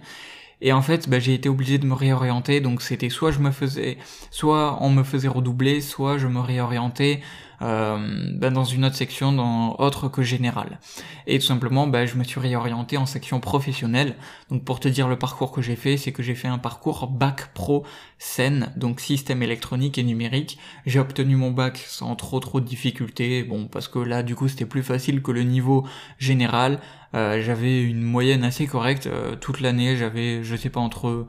Et 0.61 0.73
en 0.73 0.81
fait, 0.81 1.09
bah, 1.09 1.19
j'ai 1.19 1.33
été 1.33 1.47
obligé 1.47 1.77
de 1.77 1.85
me 1.85 1.93
réorienter, 1.93 2.59
donc 2.59 2.81
c'était 2.81 3.09
soit 3.09 3.31
je 3.31 3.39
me 3.39 3.51
faisais, 3.51 3.97
soit 4.29 4.77
on 4.81 4.89
me 4.89 5.03
faisait 5.03 5.29
redoubler, 5.29 5.79
soit 5.81 6.17
je 6.17 6.27
me 6.27 6.39
réorientais 6.39 7.21
euh, 7.61 8.31
bah, 8.35 8.49
dans 8.49 8.63
une 8.63 8.85
autre 8.85 8.95
section, 8.95 9.31
dans 9.31 9.75
autre 9.79 10.07
que 10.07 10.21
général. 10.21 10.79
Et 11.27 11.39
tout 11.39 11.45
simplement, 11.45 11.87
bah, 11.87 12.05
je 12.05 12.15
me 12.15 12.23
suis 12.23 12.39
réorienté 12.39 12.97
en 12.97 13.05
section 13.05 13.39
professionnelle. 13.39 14.15
Donc 14.49 14.63
pour 14.63 14.79
te 14.79 14.87
dire 14.87 15.07
le 15.07 15.17
parcours 15.17 15.51
que 15.51 15.61
j'ai 15.61 15.75
fait, 15.75 15.97
c'est 15.97 16.11
que 16.11 16.23
j'ai 16.23 16.35
fait 16.35 16.47
un 16.47 16.57
parcours 16.57 17.07
bac 17.07 17.53
pro 17.53 17.83
scène, 18.17 18.71
donc 18.75 18.99
système 18.99 19.43
électronique 19.43 19.97
et 19.97 20.03
numérique. 20.03 20.57
J'ai 20.85 20.99
obtenu 20.99 21.35
mon 21.35 21.51
bac 21.51 21.77
sans 21.77 22.15
trop 22.15 22.39
trop 22.39 22.59
de 22.59 22.65
difficultés, 22.65 23.43
bon 23.43 23.67
parce 23.67 23.87
que 23.87 23.99
là 23.99 24.23
du 24.23 24.35
coup 24.35 24.47
c'était 24.47 24.65
plus 24.65 24.83
facile 24.83 25.21
que 25.21 25.31
le 25.31 25.43
niveau 25.43 25.85
général. 26.17 26.79
Euh, 27.15 27.41
j'avais 27.41 27.81
une 27.81 28.01
moyenne 28.01 28.43
assez 28.43 28.67
correcte 28.67 29.07
euh, 29.07 29.35
toute 29.35 29.61
l'année, 29.61 29.97
j'avais 29.97 30.43
je 30.43 30.55
sais 30.55 30.69
pas 30.69 30.79
entre 30.79 31.25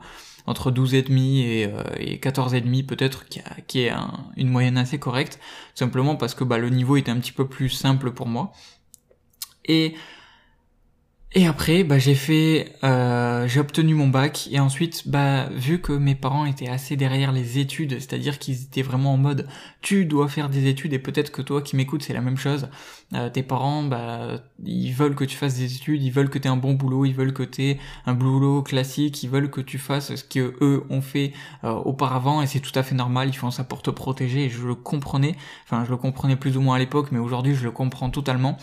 entre 0.47 0.71
12 0.71 0.93
et 0.95 1.05
euh, 1.09 1.83
et 1.97 2.19
14 2.19 2.53
et 2.53 2.61
demi 2.61 2.83
peut-être 2.83 3.27
qui, 3.27 3.41
qui 3.67 3.81
est 3.81 3.93
une 4.37 4.49
moyenne 4.49 4.77
assez 4.77 4.99
correcte 4.99 5.39
simplement 5.75 6.15
parce 6.15 6.35
que 6.35 6.43
bah, 6.43 6.57
le 6.57 6.69
niveau 6.69 6.97
était 6.97 7.11
un 7.11 7.19
petit 7.19 7.31
peu 7.31 7.47
plus 7.47 7.69
simple 7.69 8.11
pour 8.11 8.27
moi. 8.27 8.51
Et 9.65 9.95
Et 11.33 11.47
après, 11.47 11.85
bah, 11.85 11.97
j'ai 11.97 12.13
fait, 12.13 12.73
euh, 12.83 13.47
j'ai 13.47 13.61
obtenu 13.61 13.93
mon 13.93 14.09
bac 14.09 14.49
et 14.51 14.59
ensuite, 14.59 15.07
bah, 15.07 15.47
vu 15.53 15.79
que 15.79 15.93
mes 15.93 16.13
parents 16.13 16.45
étaient 16.45 16.67
assez 16.67 16.97
derrière 16.97 17.31
les 17.31 17.57
études, 17.57 17.93
c'est-à-dire 17.99 18.37
qu'ils 18.37 18.63
étaient 18.63 18.81
vraiment 18.81 19.13
en 19.13 19.17
mode, 19.17 19.47
tu 19.81 20.03
dois 20.03 20.27
faire 20.27 20.49
des 20.49 20.67
études 20.67 20.91
et 20.91 20.99
peut-être 20.99 21.31
que 21.31 21.41
toi 21.41 21.61
qui 21.61 21.77
m'écoutes, 21.77 22.03
c'est 22.03 22.11
la 22.11 22.19
même 22.19 22.35
chose. 22.35 22.67
Euh, 23.13 23.29
tes 23.29 23.43
parents, 23.43 23.83
bah, 23.83 24.41
ils 24.65 24.91
veulent 24.91 25.15
que 25.15 25.23
tu 25.23 25.37
fasses 25.37 25.55
des 25.55 25.73
études, 25.73 26.03
ils 26.03 26.11
veulent 26.11 26.29
que 26.29 26.37
tu 26.37 26.49
aies 26.49 26.51
un 26.51 26.57
bon 26.57 26.73
boulot, 26.73 27.05
ils 27.05 27.15
veulent 27.15 27.33
que 27.33 27.43
tu 27.43 27.63
aies 27.63 27.79
un 28.05 28.13
boulot 28.13 28.61
classique, 28.61 29.23
ils 29.23 29.29
veulent 29.29 29.49
que 29.49 29.61
tu 29.61 29.77
fasses 29.77 30.13
ce 30.13 30.23
que 30.25 30.57
eux 30.59 30.83
ont 30.89 31.01
fait 31.01 31.31
euh, 31.63 31.71
auparavant 31.71 32.41
et 32.41 32.47
c'est 32.47 32.59
tout 32.59 32.77
à 32.77 32.83
fait 32.83 32.95
normal. 32.95 33.29
Ils 33.29 33.37
font 33.37 33.51
ça 33.51 33.63
pour 33.63 33.81
te 33.81 33.89
protéger 33.89 34.45
et 34.45 34.49
je 34.49 34.67
le 34.67 34.75
comprenais. 34.75 35.37
Enfin, 35.63 35.85
je 35.85 35.91
le 35.91 35.97
comprenais 35.97 36.35
plus 36.35 36.57
ou 36.57 36.61
moins 36.61 36.75
à 36.75 36.79
l'époque, 36.79 37.07
mais 37.13 37.19
aujourd'hui, 37.19 37.55
je 37.55 37.63
le 37.63 37.71
comprends 37.71 38.09
totalement. 38.09 38.57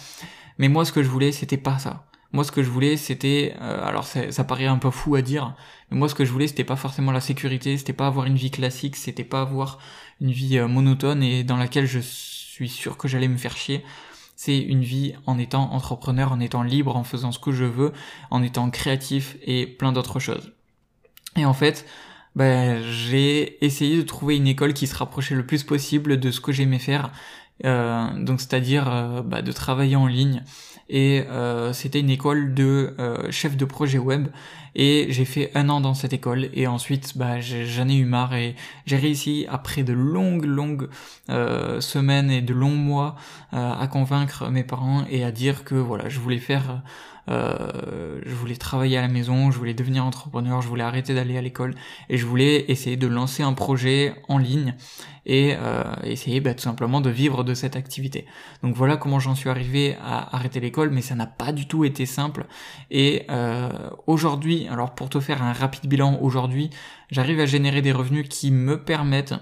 Mais 0.58 0.68
moi, 0.68 0.84
ce 0.84 0.92
que 0.92 1.02
je 1.02 1.08
voulais, 1.08 1.32
c'était 1.32 1.56
pas 1.56 1.78
ça 1.78 2.04
moi, 2.32 2.44
ce 2.44 2.52
que 2.52 2.62
je 2.62 2.68
voulais, 2.68 2.96
c'était, 2.98 3.54
euh, 3.60 3.82
alors 3.84 4.04
ça, 4.06 4.44
paraît 4.44 4.66
un 4.66 4.76
peu 4.76 4.90
fou 4.90 5.14
à 5.14 5.22
dire, 5.22 5.54
mais 5.90 5.96
moi, 5.96 6.08
ce 6.08 6.14
que 6.14 6.26
je 6.26 6.32
voulais, 6.32 6.46
c'était 6.46 6.64
pas 6.64 6.76
forcément 6.76 7.10
la 7.10 7.22
sécurité, 7.22 7.78
c'était 7.78 7.94
pas 7.94 8.06
avoir 8.06 8.26
une 8.26 8.36
vie 8.36 8.50
classique, 8.50 8.96
c'était 8.96 9.24
pas 9.24 9.40
avoir 9.40 9.78
une 10.20 10.30
vie 10.30 10.58
euh, 10.58 10.68
monotone 10.68 11.22
et 11.22 11.42
dans 11.42 11.56
laquelle 11.56 11.86
je 11.86 12.00
suis 12.00 12.68
sûr 12.68 12.98
que 12.98 13.08
j'allais 13.08 13.28
me 13.28 13.38
faire 13.38 13.56
chier. 13.56 13.82
C'est 14.36 14.58
une 14.58 14.82
vie 14.82 15.14
en 15.26 15.38
étant 15.38 15.72
entrepreneur, 15.72 16.30
en 16.32 16.40
étant 16.40 16.62
libre, 16.62 16.96
en 16.96 17.04
faisant 17.04 17.32
ce 17.32 17.38
que 17.38 17.50
je 17.50 17.64
veux, 17.64 17.92
en 18.30 18.42
étant 18.42 18.70
créatif 18.70 19.36
et 19.42 19.66
plein 19.66 19.92
d'autres 19.92 20.20
choses. 20.20 20.52
Et 21.36 21.46
en 21.46 21.54
fait, 21.54 21.86
ben, 22.36 22.82
j'ai 22.82 23.64
essayé 23.64 23.96
de 23.96 24.02
trouver 24.02 24.36
une 24.36 24.46
école 24.46 24.74
qui 24.74 24.86
se 24.86 24.94
rapprochait 24.94 25.34
le 25.34 25.46
plus 25.46 25.64
possible 25.64 26.20
de 26.20 26.30
ce 26.30 26.40
que 26.40 26.52
j'aimais 26.52 26.78
faire, 26.78 27.10
euh, 27.64 28.06
donc 28.22 28.40
c'est-à-dire 28.40 29.24
bah, 29.24 29.42
de 29.42 29.50
travailler 29.50 29.96
en 29.96 30.06
ligne 30.06 30.44
et 30.88 31.24
euh, 31.28 31.72
c'était 31.72 32.00
une 32.00 32.10
école 32.10 32.54
de 32.54 32.94
euh, 32.98 33.30
chef 33.30 33.56
de 33.56 33.64
projet 33.64 33.98
web. 33.98 34.28
Et 34.74 35.06
j'ai 35.10 35.24
fait 35.24 35.50
un 35.54 35.68
an 35.70 35.80
dans 35.80 35.94
cette 35.94 36.12
école. 36.12 36.50
Et 36.54 36.66
ensuite 36.66 37.16
bah 37.16 37.40
j'en 37.40 37.88
ai 37.88 37.96
eu 37.96 38.04
marre. 38.04 38.34
Et 38.34 38.54
j'ai 38.86 38.96
réussi 38.96 39.46
après 39.48 39.82
de 39.82 39.92
longues 39.92 40.44
longues 40.44 40.88
euh, 41.30 41.80
semaines 41.80 42.30
et 42.30 42.42
de 42.42 42.54
longs 42.54 42.70
mois 42.70 43.16
euh, 43.54 43.72
à 43.78 43.86
convaincre 43.88 44.50
mes 44.50 44.64
parents 44.64 45.04
et 45.10 45.24
à 45.24 45.32
dire 45.32 45.64
que 45.64 45.74
voilà 45.74 46.08
je 46.08 46.20
voulais 46.20 46.38
faire 46.38 46.82
euh, 47.28 48.20
je 48.24 48.34
voulais 48.34 48.56
travailler 48.56 48.96
à 48.96 49.02
la 49.02 49.08
maison, 49.08 49.50
je 49.50 49.58
voulais 49.58 49.74
devenir 49.74 50.04
entrepreneur, 50.04 50.62
je 50.62 50.68
voulais 50.68 50.84
arrêter 50.84 51.14
d'aller 51.14 51.36
à 51.36 51.42
l'école 51.42 51.74
et 52.08 52.16
je 52.16 52.26
voulais 52.26 52.64
essayer 52.68 52.96
de 52.96 53.06
lancer 53.06 53.42
un 53.42 53.52
projet 53.52 54.14
en 54.28 54.38
ligne 54.38 54.74
et 55.26 55.54
euh, 55.58 55.84
essayer 56.04 56.40
bah, 56.40 56.54
tout 56.54 56.62
simplement 56.62 57.00
de 57.00 57.10
vivre 57.10 57.44
de 57.44 57.54
cette 57.54 57.76
activité. 57.76 58.26
Donc 58.62 58.74
voilà 58.74 58.96
comment 58.96 59.20
j'en 59.20 59.34
suis 59.34 59.50
arrivé 59.50 59.96
à 60.02 60.34
arrêter 60.34 60.58
l'école, 60.58 60.90
mais 60.90 61.02
ça 61.02 61.14
n'a 61.14 61.26
pas 61.26 61.52
du 61.52 61.68
tout 61.68 61.84
été 61.84 62.06
simple. 62.06 62.46
Et 62.90 63.26
euh, 63.30 63.68
aujourd'hui, 64.06 64.66
alors 64.68 64.94
pour 64.94 65.10
te 65.10 65.20
faire 65.20 65.42
un 65.42 65.52
rapide 65.52 65.86
bilan, 65.88 66.18
aujourd'hui, 66.22 66.70
j'arrive 67.10 67.40
à 67.40 67.46
générer 67.46 67.82
des 67.82 67.92
revenus 67.92 68.26
qui 68.28 68.50
me 68.50 68.82
permettent 68.82 69.34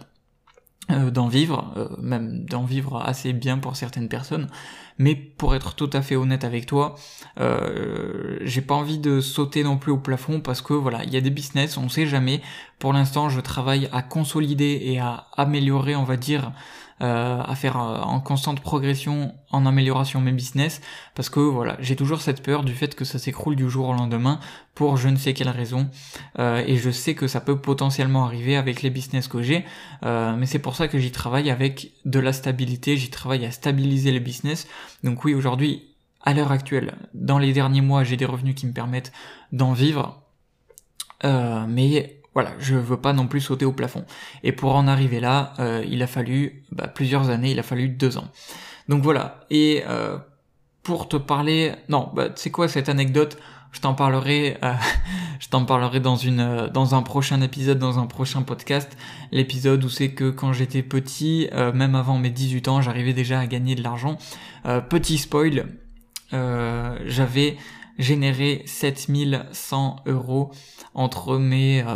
euh, 0.91 1.11
d'en 1.11 1.27
vivre, 1.27 1.73
euh, 1.77 1.89
même 2.01 2.45
d'en 2.45 2.65
vivre 2.65 3.03
assez 3.05 3.33
bien 3.33 3.59
pour 3.59 3.75
certaines 3.75 4.09
personnes. 4.09 4.47
Mais 4.99 5.17
pour 5.17 5.57
être 5.57 5.75
tout 5.75 5.91
à 5.93 6.01
fait 6.01 6.15
honnête 6.15 6.45
avec 6.45 6.65
toi, 6.65 6.95
euh, 7.41 8.39
j'ai 8.43 8.61
pas 8.63 8.75
envie 8.75 8.99
de 8.99 9.21
sauter 9.21 9.65
non 9.65 9.79
plus 9.79 9.91
au 9.91 9.99
plafond 9.99 10.41
parce 10.41 10.63
que 10.63 10.75
voilà, 10.75 11.03
il 11.03 11.13
y 11.13 11.17
a 11.17 11.21
des 11.21 11.31
business, 11.31 11.77
on 11.77 11.89
sait 11.89 12.07
jamais. 12.07 12.41
Pour 12.79 12.93
l'instant, 12.93 13.29
je 13.29 13.41
travaille 13.41 13.89
à 13.93 14.03
consolider 14.03 14.81
et 14.85 15.01
à 15.01 15.27
améliorer, 15.37 15.97
on 15.97 16.05
va 16.05 16.17
dire, 16.17 16.53
euh, 17.03 17.43
à 17.43 17.55
faire 17.55 17.77
euh, 17.77 18.01
en 18.01 18.21
constante 18.21 18.61
progression, 18.61 19.35
en 19.51 19.67
amélioration 19.67 20.19
mes 20.23 20.33
business, 20.33 20.81
parce 21.15 21.29
que 21.29 21.41
voilà, 21.41 21.77
j'ai 21.79 21.95
toujours 21.95 22.23
cette 22.23 22.43
peur 22.43 22.65
du 22.65 22.73
fait 22.73 22.95
que 22.95 23.05
ça 23.05 23.19
s'écroule 23.19 23.55
du 23.55 23.69
jour 23.69 23.91
au 23.91 23.93
lendemain 23.93 24.41
pour 24.75 24.97
je 24.97 25.09
ne 25.09 25.17
sais 25.17 25.35
quelle 25.35 25.51
raison, 25.51 25.91
euh, 26.39 26.65
et 26.67 26.79
je 26.79 26.91
sais 26.91 27.15
que 27.15 27.27
ça 27.29 27.43
peut 27.43 27.59
potentiellement 27.59 28.25
arriver 28.25 28.57
avec 28.57 28.81
les 28.81 28.89
business 28.89 29.29
que 29.29 29.43
j'ai, 29.43 29.67
mais 30.03 30.47
c'est 30.47 30.59
pour 30.59 30.75
ça 30.75 30.89
que 30.89 30.99
j'y 30.99 31.11
travaille 31.13 31.51
avec 31.51 31.93
de 32.07 32.19
la 32.19 32.33
stabilité, 32.33 32.97
j'y 32.97 33.11
travaille 33.11 33.45
à 33.45 33.51
stabiliser 33.51 34.11
les 34.11 34.21
business. 34.21 34.67
Donc 35.05 35.23
oui, 35.25 35.35
aujourd'hui, 35.35 35.95
à 36.23 36.33
l'heure 36.33 36.51
actuelle, 36.51 36.95
dans 37.13 37.39
les 37.39 37.53
derniers 37.53 37.83
mois, 37.83 38.05
j'ai 38.05 38.17
des 38.17 38.25
revenus 38.25 38.55
qui 38.55 38.67
me 38.67 38.73
permettent 38.73 39.13
d'en 39.53 39.75
vivre, 39.75 40.23
mais 41.23 42.16
voilà, 42.37 42.53
je 42.59 42.75
veux 42.75 42.99
pas 42.99 43.15
non 43.15 43.29
plus 43.29 43.41
sauter 43.41 43.65
au 43.65 43.73
plafond. 43.73 44.05
Et 44.43 44.53
pour 44.53 44.77
en 44.77 44.89
arriver 44.89 45.21
là, 45.21 45.55
euh, 45.59 45.83
il 45.89 46.03
a 46.03 46.07
fallu 46.07 46.65
bah, 46.71 46.87
plusieurs 46.87 47.31
années, 47.31 47.53
il 47.53 47.59
a 47.59 47.63
fallu 47.63 47.89
deux 47.89 48.19
ans. 48.19 48.29
Donc 48.91 49.03
voilà. 49.03 49.41
Et 49.49 49.85
euh, 49.89 50.19
pour 50.83 51.09
te 51.09 51.17
parler, 51.17 51.73
non, 51.89 52.11
bah, 52.15 52.29
sais 52.35 52.51
quoi 52.51 52.69
cette 52.69 52.91
anecdote 52.91 53.39
Je 53.73 53.81
t'en 53.81 53.95
parlerai, 53.95 54.59
euh, 54.63 54.75
je 55.41 55.49
t'en 55.49 55.65
parlerai 55.65 56.01
dans 56.01 56.17
une, 56.17 56.69
dans 56.75 56.95
un 56.95 57.01
prochain 57.01 57.41
épisode, 57.41 57.79
dans 57.79 57.99
un 57.99 58.07
prochain 58.07 58.43
podcast. 58.43 58.99
L'épisode 59.33 59.83
où 59.83 59.89
c'est 59.89 60.11
que 60.11 60.29
quand 60.29 60.53
j'étais 60.53 60.83
petit, 60.83 61.49
même 61.73 61.95
avant 61.95 62.19
mes 62.19 62.29
18 62.29 62.69
ans, 62.69 62.83
j'arrivais 62.83 63.15
déjà 63.15 63.41
à 63.41 63.47
gagner 63.47 63.77
de 63.77 63.83
l'argent. 63.83 64.19
petit 64.91 65.17
spoil, 65.17 65.69
j'avais 66.33 67.57
généré 67.99 68.63
7100 68.67 69.97
euros 70.07 70.51
entre 70.95 71.39
mes, 71.39 71.83
euh, 71.83 71.87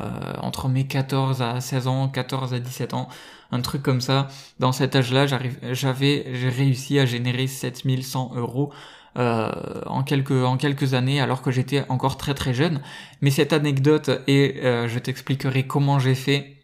entre 0.41 0.69
mes 0.69 0.87
14 0.87 1.43
à 1.43 1.61
16 1.61 1.87
ans, 1.87 2.09
14 2.09 2.55
à 2.55 2.59
17 2.59 2.95
ans, 2.95 3.09
un 3.53 3.61
truc 3.61 3.83
comme 3.83 4.01
ça. 4.01 4.29
Dans 4.59 4.73
cet 4.73 4.97
âge-là, 4.97 5.27
j'avais, 5.27 6.35
j'ai 6.35 6.49
réussi 6.49 6.99
à 6.99 7.07
générer 7.07 7.47
7100 7.47 8.33
euros 8.37 8.73
euh, 9.19 9.51
en 9.87 10.05
quelques 10.05 10.31
en 10.31 10.57
quelques 10.57 10.95
années 10.95 11.21
alors 11.21 11.43
que 11.43 11.51
j'étais 11.51 11.85
encore 11.89 12.17
très 12.17 12.35
très 12.35 12.55
jeune. 12.55 12.81
Mais 13.21 13.31
cette 13.31 13.53
anecdote 13.53 14.11
et 14.29 14.61
euh, 14.63 14.87
je 14.87 14.99
t'expliquerai 15.01 15.67
comment 15.67 15.99
j'ai 15.99 16.15
fait. 16.15 16.57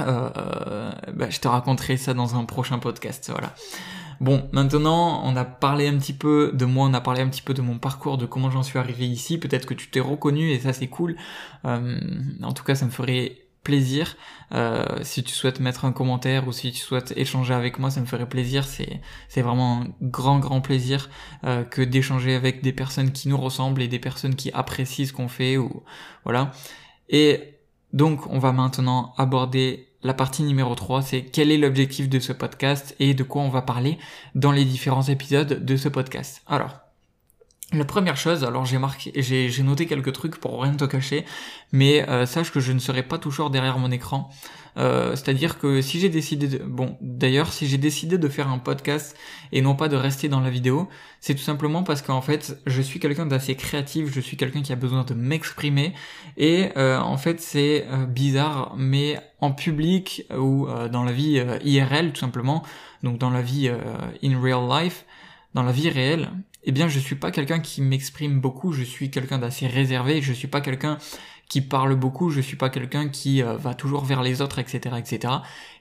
Euh, 0.00 0.92
bah, 1.14 1.30
je 1.30 1.38
te 1.38 1.48
raconterai 1.48 1.96
ça 1.96 2.14
dans 2.14 2.34
un 2.36 2.44
prochain 2.44 2.78
podcast. 2.78 3.30
Voilà. 3.30 3.54
Bon, 4.20 4.48
maintenant, 4.52 5.22
on 5.24 5.36
a 5.36 5.44
parlé 5.44 5.88
un 5.88 5.98
petit 5.98 6.12
peu 6.12 6.52
de 6.54 6.64
moi, 6.64 6.86
on 6.88 6.94
a 6.94 7.00
parlé 7.00 7.20
un 7.20 7.28
petit 7.28 7.42
peu 7.42 7.54
de 7.54 7.62
mon 7.62 7.78
parcours, 7.78 8.18
de 8.18 8.26
comment 8.26 8.50
j'en 8.50 8.62
suis 8.62 8.78
arrivé 8.78 9.06
ici. 9.06 9.38
Peut-être 9.38 9.66
que 9.66 9.74
tu 9.74 9.90
t'es 9.90 10.00
reconnu 10.00 10.50
et 10.50 10.58
ça 10.58 10.72
c'est 10.72 10.88
cool. 10.88 11.16
Euh, 11.64 11.98
en 12.42 12.52
tout 12.52 12.64
cas, 12.64 12.74
ça 12.74 12.86
me 12.86 12.90
ferait 12.90 13.46
plaisir. 13.66 14.16
Euh, 14.54 14.84
si 15.02 15.24
tu 15.24 15.34
souhaites 15.34 15.58
mettre 15.58 15.84
un 15.84 15.92
commentaire 15.92 16.46
ou 16.46 16.52
si 16.52 16.70
tu 16.70 16.78
souhaites 16.78 17.12
échanger 17.16 17.52
avec 17.52 17.80
moi, 17.80 17.90
ça 17.90 18.00
me 18.00 18.06
ferait 18.06 18.28
plaisir. 18.28 18.64
C'est 18.64 19.42
vraiment 19.42 19.82
un 19.82 19.86
grand 20.00 20.38
grand 20.38 20.60
plaisir 20.60 21.10
euh, 21.44 21.64
que 21.64 21.82
d'échanger 21.82 22.36
avec 22.36 22.62
des 22.62 22.72
personnes 22.72 23.10
qui 23.10 23.28
nous 23.28 23.36
ressemblent 23.36 23.82
et 23.82 23.88
des 23.88 23.98
personnes 23.98 24.36
qui 24.36 24.52
apprécient 24.52 25.04
ce 25.04 25.12
qu'on 25.12 25.28
fait 25.28 25.56
ou 25.56 25.82
voilà. 26.24 26.52
Et 27.08 27.58
donc, 27.92 28.26
on 28.28 28.38
va 28.38 28.52
maintenant 28.52 29.14
aborder 29.18 29.88
la 30.06 30.14
partie 30.14 30.44
numéro 30.44 30.74
3, 30.74 31.02
c'est 31.02 31.22
quel 31.22 31.50
est 31.50 31.58
l'objectif 31.58 32.08
de 32.08 32.20
ce 32.20 32.32
podcast 32.32 32.94
et 33.00 33.12
de 33.12 33.24
quoi 33.24 33.42
on 33.42 33.48
va 33.48 33.60
parler 33.60 33.98
dans 34.36 34.52
les 34.52 34.64
différents 34.64 35.02
épisodes 35.02 35.64
de 35.64 35.76
ce 35.76 35.88
podcast. 35.88 36.42
Alors, 36.46 36.78
la 37.72 37.84
première 37.84 38.16
chose, 38.16 38.44
alors 38.44 38.64
j'ai 38.64 38.78
marqué, 38.78 39.10
j'ai, 39.16 39.62
noté 39.64 39.86
quelques 39.86 40.12
trucs 40.12 40.36
pour 40.36 40.62
rien 40.62 40.74
te 40.74 40.84
cacher, 40.84 41.24
mais 41.72 42.08
euh, 42.08 42.24
sache 42.24 42.52
que 42.52 42.60
je 42.60 42.70
ne 42.70 42.78
serai 42.78 43.02
pas 43.02 43.18
toujours 43.18 43.50
derrière 43.50 43.80
mon 43.80 43.90
écran. 43.90 44.30
Euh, 44.76 45.10
c'est-à-dire 45.10 45.58
que 45.58 45.80
si 45.80 46.00
j'ai 46.00 46.08
décidé 46.08 46.48
de, 46.48 46.58
bon, 46.58 46.96
d'ailleurs, 47.00 47.52
si 47.52 47.66
j'ai 47.66 47.78
décidé 47.78 48.18
de 48.18 48.28
faire 48.28 48.48
un 48.48 48.58
podcast 48.58 49.16
et 49.52 49.62
non 49.62 49.74
pas 49.74 49.88
de 49.88 49.96
rester 49.96 50.28
dans 50.28 50.40
la 50.40 50.50
vidéo, 50.50 50.88
c'est 51.20 51.34
tout 51.34 51.42
simplement 51.42 51.82
parce 51.82 52.02
qu'en 52.02 52.20
fait, 52.20 52.58
je 52.66 52.82
suis 52.82 53.00
quelqu'un 53.00 53.26
d'assez 53.26 53.54
créatif, 53.54 54.12
je 54.12 54.20
suis 54.20 54.36
quelqu'un 54.36 54.62
qui 54.62 54.72
a 54.72 54.76
besoin 54.76 55.04
de 55.04 55.14
m'exprimer, 55.14 55.94
et 56.36 56.68
euh, 56.76 56.98
en 56.98 57.16
fait, 57.16 57.40
c'est 57.40 57.86
bizarre, 58.08 58.74
mais 58.76 59.18
en 59.40 59.52
public 59.52 60.24
ou 60.36 60.66
dans 60.90 61.04
la 61.04 61.12
vie 61.12 61.42
IRL 61.64 62.12
tout 62.12 62.20
simplement, 62.20 62.62
donc 63.02 63.18
dans 63.18 63.30
la 63.30 63.42
vie 63.42 63.70
in 64.22 64.40
real 64.40 64.68
life, 64.68 65.04
dans 65.54 65.62
la 65.62 65.72
vie 65.72 65.88
réelle, 65.88 66.30
eh 66.66 66.72
bien 66.72 66.88
je 66.88 66.98
suis 66.98 67.14
pas 67.14 67.30
quelqu'un 67.30 67.60
qui 67.60 67.80
m'exprime 67.80 68.40
beaucoup, 68.40 68.72
je 68.72 68.82
suis 68.82 69.10
quelqu'un 69.10 69.38
d'assez 69.38 69.66
réservé, 69.66 70.20
je 70.20 70.32
suis 70.32 70.48
pas 70.48 70.60
quelqu'un 70.60 70.98
qui 71.48 71.60
parle 71.60 71.94
beaucoup, 71.94 72.30
je 72.30 72.40
suis 72.40 72.56
pas 72.56 72.70
quelqu'un 72.70 73.08
qui 73.08 73.42
euh, 73.42 73.56
va 73.56 73.74
toujours 73.74 74.04
vers 74.04 74.22
les 74.22 74.42
autres, 74.42 74.58
etc., 74.58 74.96
etc. 74.98 75.34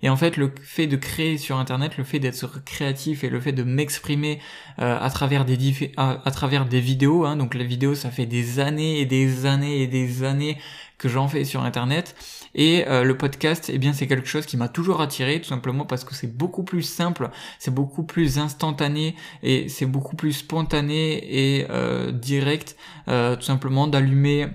Et 0.04 0.10
en 0.10 0.16
fait, 0.16 0.38
le 0.38 0.54
fait 0.62 0.88
de 0.88 0.96
créer 0.96 1.38
sur 1.38 1.58
Internet, 1.58 1.98
le 1.98 2.04
fait 2.04 2.20
d'être 2.20 2.64
créatif 2.64 3.24
et 3.24 3.30
le 3.30 3.40
fait 3.40 3.52
de 3.52 3.64
m'exprimer 3.64 4.40
euh, 4.80 4.98
à 5.00 5.10
travers 5.10 5.46
des 5.46 6.80
vidéos, 6.80 7.26
hein, 7.26 7.36
donc 7.36 7.56
les 7.56 7.66
vidéos, 7.66 7.96
ça 7.96 8.12
fait 8.12 8.28
des 8.28 8.60
années 8.60 9.00
et 9.00 9.06
des 9.06 9.46
années 9.46 9.82
et 9.82 9.88
des 9.88 10.24
années 10.24 10.58
que 10.98 11.10
j'en 11.10 11.28
fais 11.28 11.46
sur 11.46 11.64
Internet. 11.64 12.16
Et 12.54 12.88
euh, 12.88 13.04
le 13.04 13.18
podcast, 13.18 13.70
eh 13.74 13.78
bien, 13.78 13.94
c'est 13.94 14.08
quelque 14.08 14.28
chose 14.28 14.46
qui 14.46 14.58
m'a 14.58 14.70
toujours 14.70 15.02
attiré, 15.02 15.42
tout 15.42 15.50
simplement 15.50 15.86
parce 15.86 16.04
que 16.04 16.16
c'est 16.16 16.36
beaucoup 16.36 16.64
plus 16.64 16.84
simple, 16.84 17.30
c'est 17.60 17.74
beaucoup 17.74 18.04
plus 18.04 18.40
instantané 18.40 19.16
et 19.44 19.70
c'est 19.70 19.86
beaucoup 19.86 20.16
plus 20.16 20.34
spontané 20.34 21.58
et 21.58 21.68
direct, 22.14 22.76
tout 23.08 23.42
simplement 23.42 23.88
d'allumer 23.88 24.50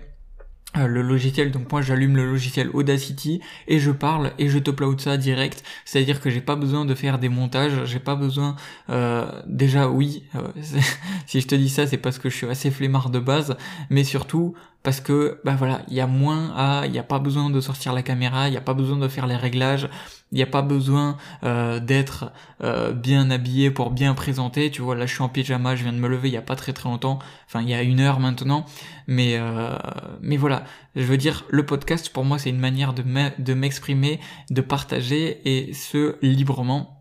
euh, 0.76 0.86
le 0.86 1.02
logiciel, 1.02 1.50
donc 1.50 1.72
moi 1.72 1.82
j'allume 1.82 2.14
le 2.14 2.24
logiciel 2.30 2.70
Audacity 2.72 3.40
et 3.66 3.80
je 3.80 3.90
parle 3.90 4.30
et 4.38 4.48
je 4.48 4.58
upload 4.58 5.00
ça 5.00 5.16
direct, 5.16 5.64
c'est-à-dire 5.84 6.20
que 6.20 6.30
j'ai 6.30 6.40
pas 6.40 6.54
besoin 6.54 6.84
de 6.84 6.94
faire 6.94 7.18
des 7.18 7.28
montages, 7.28 7.86
j'ai 7.86 7.98
pas 7.98 8.14
besoin 8.14 8.54
euh, 8.88 9.26
déjà 9.48 9.88
oui, 9.88 10.22
euh, 10.36 10.46
si 11.26 11.40
je 11.40 11.48
te 11.48 11.56
dis 11.56 11.68
ça 11.68 11.88
c'est 11.88 11.96
parce 11.96 12.20
que 12.20 12.30
je 12.30 12.36
suis 12.36 12.46
assez 12.46 12.70
flemmard 12.70 13.10
de 13.10 13.18
base, 13.18 13.56
mais 13.88 14.04
surtout 14.04 14.54
parce 14.82 15.00
que 15.00 15.40
bah 15.44 15.56
voilà, 15.56 15.82
il 15.88 15.94
y 15.94 16.00
a 16.00 16.06
moins 16.06 16.52
à, 16.56 16.86
il 16.86 16.92
n'y 16.92 16.98
a 16.98 17.02
pas 17.02 17.18
besoin 17.18 17.50
de 17.50 17.60
sortir 17.60 17.92
la 17.92 18.02
caméra, 18.02 18.48
il 18.48 18.52
n'y 18.52 18.56
a 18.56 18.62
pas 18.62 18.72
besoin 18.72 18.96
de 18.96 19.08
faire 19.08 19.26
les 19.26 19.36
réglages, 19.36 19.90
il 20.32 20.36
n'y 20.36 20.42
a 20.42 20.46
pas 20.46 20.62
besoin 20.62 21.18
euh, 21.44 21.80
d'être 21.80 22.32
euh, 22.62 22.92
bien 22.92 23.30
habillé 23.30 23.70
pour 23.70 23.90
bien 23.90 24.14
présenter. 24.14 24.70
Tu 24.70 24.80
vois, 24.80 24.94
là 24.94 25.04
je 25.04 25.12
suis 25.12 25.22
en 25.22 25.28
pyjama, 25.28 25.76
je 25.76 25.82
viens 25.82 25.92
de 25.92 25.98
me 25.98 26.08
lever 26.08 26.28
il 26.28 26.32
y 26.32 26.38
a 26.38 26.42
pas 26.42 26.56
très 26.56 26.72
très 26.72 26.88
longtemps, 26.88 27.18
enfin 27.46 27.60
il 27.60 27.68
y 27.68 27.74
a 27.74 27.82
une 27.82 28.00
heure 28.00 28.20
maintenant, 28.20 28.64
mais 29.06 29.36
euh, 29.36 29.76
mais 30.22 30.38
voilà, 30.38 30.64
je 30.96 31.04
veux 31.04 31.18
dire 31.18 31.44
le 31.50 31.66
podcast 31.66 32.10
pour 32.10 32.24
moi 32.24 32.38
c'est 32.38 32.50
une 32.50 32.58
manière 32.58 32.94
de 32.94 33.54
m'exprimer, 33.54 34.18
de 34.50 34.62
partager 34.62 35.40
et 35.44 35.74
ce 35.74 36.16
librement 36.22 36.96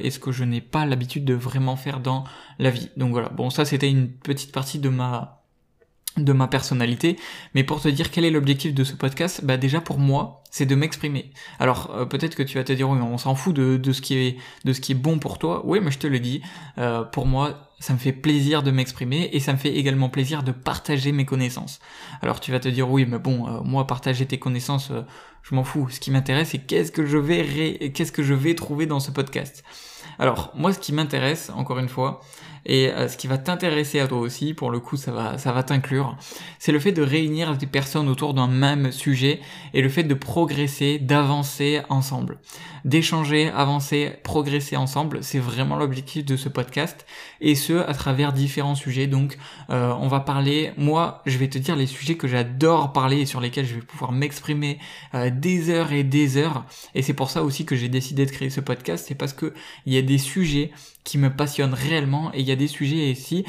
et 0.00 0.10
ce 0.10 0.18
que 0.18 0.32
je 0.32 0.44
n'ai 0.44 0.62
pas 0.62 0.86
l'habitude 0.86 1.26
de 1.26 1.34
vraiment 1.34 1.76
faire 1.76 2.00
dans 2.00 2.24
la 2.58 2.70
vie. 2.70 2.88
Donc 2.96 3.10
voilà, 3.10 3.28
bon 3.28 3.50
ça 3.50 3.66
c'était 3.66 3.90
une 3.90 4.08
petite 4.08 4.50
partie 4.50 4.78
de 4.78 4.88
ma 4.88 5.37
de 6.24 6.32
ma 6.32 6.48
personnalité, 6.48 7.16
mais 7.54 7.64
pour 7.64 7.80
te 7.80 7.88
dire 7.88 8.10
quel 8.10 8.24
est 8.24 8.30
l'objectif 8.30 8.74
de 8.74 8.84
ce 8.84 8.94
podcast, 8.94 9.44
bah 9.44 9.56
déjà 9.56 9.80
pour 9.80 9.98
moi, 9.98 10.42
c'est 10.50 10.66
de 10.66 10.74
m'exprimer. 10.74 11.30
Alors 11.58 11.94
euh, 11.94 12.04
peut-être 12.04 12.34
que 12.34 12.42
tu 12.42 12.58
vas 12.58 12.64
te 12.64 12.72
dire 12.72 12.88
oui, 12.88 12.98
on 13.00 13.18
s'en 13.18 13.34
fout 13.34 13.54
de, 13.54 13.76
de, 13.76 13.92
ce 13.92 14.00
qui 14.00 14.16
est 14.16 14.36
de 14.64 14.72
ce 14.72 14.80
qui 14.80 14.92
est 14.92 14.96
bon 14.96 15.18
pour 15.18 15.38
toi. 15.38 15.62
Oui, 15.64 15.80
mais 15.82 15.90
je 15.90 15.98
te 15.98 16.06
le 16.06 16.20
dis, 16.20 16.42
euh, 16.78 17.04
pour 17.04 17.26
moi, 17.26 17.70
ça 17.80 17.92
me 17.92 17.98
fait 17.98 18.12
plaisir 18.12 18.62
de 18.62 18.70
m'exprimer 18.70 19.30
et 19.32 19.40
ça 19.40 19.52
me 19.52 19.58
fait 19.58 19.74
également 19.74 20.08
plaisir 20.08 20.42
de 20.42 20.52
partager 20.52 21.12
mes 21.12 21.24
connaissances. 21.24 21.80
Alors 22.22 22.40
tu 22.40 22.50
vas 22.50 22.60
te 22.60 22.68
dire 22.68 22.90
oui, 22.90 23.06
mais 23.06 23.18
bon, 23.18 23.46
euh, 23.46 23.60
moi 23.62 23.86
partager 23.86 24.26
tes 24.26 24.38
connaissances, 24.38 24.90
je 25.42 25.54
m'en 25.54 25.64
fous. 25.64 25.88
Ce 25.90 26.00
qui 26.00 26.10
m'intéresse, 26.10 26.50
c'est 26.50 26.58
qu'est-ce 26.58 26.92
que 26.92 27.06
je 27.06 27.18
vais 27.18 27.90
qu'est-ce 27.94 28.12
que 28.12 28.22
je 28.22 28.34
vais 28.34 28.54
trouver 28.54 28.86
dans 28.86 29.00
ce 29.00 29.10
podcast. 29.10 29.64
Alors 30.18 30.50
moi, 30.54 30.72
ce 30.72 30.78
qui 30.78 30.92
m'intéresse, 30.92 31.50
encore 31.54 31.78
une 31.78 31.88
fois, 31.88 32.20
et 32.66 32.88
euh, 32.88 33.08
ce 33.08 33.16
qui 33.16 33.26
va 33.26 33.38
t'intéresser 33.38 34.00
à 34.00 34.06
toi 34.06 34.18
aussi, 34.18 34.54
pour 34.54 34.70
le 34.70 34.80
coup 34.80 34.96
ça 34.96 35.12
va, 35.12 35.38
ça 35.38 35.52
va 35.52 35.62
t'inclure, 35.62 36.16
c'est 36.58 36.72
le 36.72 36.78
fait 36.78 36.92
de 36.92 37.02
réunir 37.02 37.56
des 37.56 37.66
personnes 37.66 38.08
autour 38.08 38.34
d'un 38.34 38.48
même 38.48 38.92
sujet 38.92 39.40
et 39.74 39.82
le 39.82 39.88
fait 39.88 40.04
de 40.04 40.14
progresser, 40.14 40.98
d'avancer 40.98 41.82
ensemble. 41.88 42.38
D'échanger, 42.84 43.50
avancer, 43.50 44.12
progresser 44.22 44.76
ensemble, 44.76 45.22
c'est 45.22 45.40
vraiment 45.40 45.76
l'objectif 45.76 46.24
de 46.24 46.36
ce 46.36 46.48
podcast 46.48 47.06
et 47.40 47.54
ce 47.54 47.72
à 47.72 47.92
travers 47.92 48.32
différents 48.32 48.76
sujets. 48.76 49.08
Donc 49.08 49.36
euh, 49.70 49.92
on 49.98 50.08
va 50.08 50.20
parler, 50.20 50.72
moi 50.76 51.22
je 51.26 51.38
vais 51.38 51.48
te 51.48 51.58
dire 51.58 51.76
les 51.76 51.86
sujets 51.86 52.16
que 52.16 52.28
j'adore 52.28 52.92
parler 52.92 53.20
et 53.20 53.26
sur 53.26 53.40
lesquels 53.40 53.66
je 53.66 53.74
vais 53.74 53.82
pouvoir 53.82 54.12
m'exprimer 54.12 54.78
euh, 55.14 55.30
des 55.30 55.70
heures 55.70 55.92
et 55.92 56.04
des 56.04 56.36
heures 56.36 56.64
et 56.94 57.02
c'est 57.02 57.14
pour 57.14 57.30
ça 57.30 57.42
aussi 57.42 57.64
que 57.64 57.76
j'ai 57.76 57.88
décidé 57.88 58.26
de 58.26 58.30
créer 58.30 58.50
ce 58.50 58.60
podcast, 58.60 59.06
c'est 59.08 59.14
parce 59.14 59.32
que 59.32 59.52
il 59.86 59.92
y 59.92 59.98
a 59.98 60.02
des 60.02 60.18
sujets 60.18 60.70
qui 61.04 61.18
me 61.18 61.30
passionnent 61.30 61.74
réellement 61.74 62.32
et 62.34 62.42
y 62.48 62.52
a 62.52 62.56
des 62.56 62.68
sujets 62.68 63.10
ici 63.10 63.44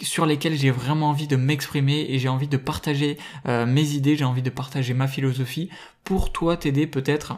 sur 0.00 0.26
lesquels 0.26 0.56
j'ai 0.56 0.70
vraiment 0.70 1.10
envie 1.10 1.28
de 1.28 1.36
m'exprimer 1.36 2.06
et 2.08 2.18
j'ai 2.18 2.28
envie 2.28 2.48
de 2.48 2.56
partager 2.56 3.18
euh, 3.46 3.66
mes 3.66 3.90
idées, 3.90 4.16
j'ai 4.16 4.24
envie 4.24 4.42
de 4.42 4.50
partager 4.50 4.94
ma 4.94 5.06
philosophie 5.06 5.70
pour 6.04 6.32
toi 6.32 6.56
t'aider 6.56 6.86
peut-être 6.86 7.36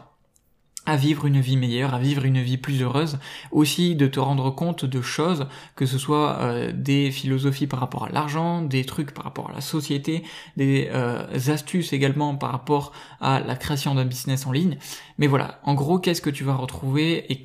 à 0.85 0.95
vivre 0.97 1.25
une 1.25 1.39
vie 1.39 1.57
meilleure, 1.57 1.93
à 1.93 1.99
vivre 1.99 2.25
une 2.25 2.39
vie 2.39 2.57
plus 2.57 2.81
heureuse, 2.81 3.17
aussi 3.51 3.95
de 3.95 4.07
te 4.07 4.19
rendre 4.19 4.51
compte 4.51 4.85
de 4.85 5.01
choses, 5.01 5.47
que 5.75 5.85
ce 5.85 5.97
soit 5.97 6.37
euh, 6.39 6.71
des 6.71 7.11
philosophies 7.11 7.67
par 7.67 7.79
rapport 7.79 8.05
à 8.05 8.09
l'argent, 8.09 8.61
des 8.61 8.85
trucs 8.85 9.11
par 9.11 9.23
rapport 9.23 9.49
à 9.49 9.53
la 9.53 9.61
société, 9.61 10.23
des 10.57 10.89
euh, 10.91 11.25
astuces 11.47 11.91
également 11.93 12.35
par 12.35 12.51
rapport 12.51 12.91
à 13.19 13.39
la 13.39 13.55
création 13.55 13.95
d'un 13.95 14.05
business 14.05 14.45
en 14.45 14.51
ligne. 14.51 14.77
Mais 15.17 15.27
voilà, 15.27 15.59
en 15.63 15.73
gros, 15.73 15.99
qu'est-ce 15.99 16.21
que 16.21 16.29
tu 16.29 16.43
vas 16.43 16.55
retrouver 16.55 17.31
et 17.31 17.41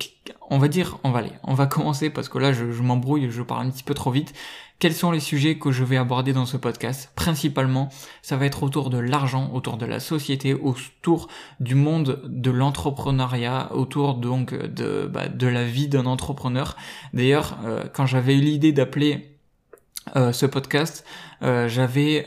on 0.49 0.57
va 0.57 0.67
dire, 0.67 0.97
on 1.03 1.11
va 1.11 1.19
aller, 1.19 1.31
on 1.43 1.53
va 1.53 1.65
commencer 1.67 2.09
parce 2.09 2.29
que 2.29 2.37
là 2.37 2.53
je, 2.53 2.63
m'embrouille, 2.81 3.29
je 3.31 3.41
parle 3.41 3.67
un 3.67 3.69
petit 3.69 3.83
peu 3.83 3.93
trop 3.93 4.11
vite. 4.11 4.33
Quels 4.79 4.93
sont 4.93 5.11
les 5.11 5.19
sujets 5.19 5.59
que 5.59 5.71
je 5.71 5.83
vais 5.83 5.97
aborder 5.97 6.33
dans 6.33 6.47
ce 6.47 6.57
podcast? 6.57 7.11
Principalement, 7.15 7.89
ça 8.23 8.35
va 8.35 8.47
être 8.47 8.63
autour 8.63 8.89
de 8.89 8.97
l'argent, 8.97 9.51
autour 9.53 9.77
de 9.77 9.85
la 9.85 9.99
société, 9.99 10.55
autour 10.55 11.27
du 11.59 11.75
monde 11.75 12.23
de 12.25 12.49
l'entrepreneuriat, 12.49 13.69
autour 13.75 14.15
donc 14.15 14.55
de, 14.55 15.05
bah, 15.05 15.27
de 15.27 15.45
la 15.45 15.65
vie 15.65 15.87
d'un 15.87 16.07
entrepreneur. 16.07 16.75
D'ailleurs, 17.13 17.59
euh, 17.63 17.83
quand 17.93 18.07
j'avais 18.07 18.35
eu 18.35 18.41
l'idée 18.41 18.71
d'appeler 18.71 19.37
euh, 20.15 20.33
ce 20.33 20.45
podcast, 20.45 21.05
euh, 21.43 21.67
j'avais 21.67 22.25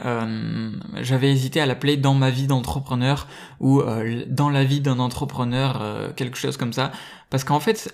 j'avais 1.01 1.31
hésité 1.31 1.61
à 1.61 1.67
l'appeler 1.67 1.97
dans 1.97 2.15
ma 2.15 2.31
vie 2.31 2.47
d'entrepreneur 2.47 3.27
ou 3.61 3.83
dans 4.29 4.51
la 4.51 4.65
vie 4.65 4.81
d'un 4.81 4.99
entrepreneur, 4.99 6.13
quelque 6.17 6.39
chose 6.39 6.57
comme 6.57 6.73
ça, 6.73 6.93
parce 7.31 7.45
qu'en 7.45 7.61
fait 7.61 7.93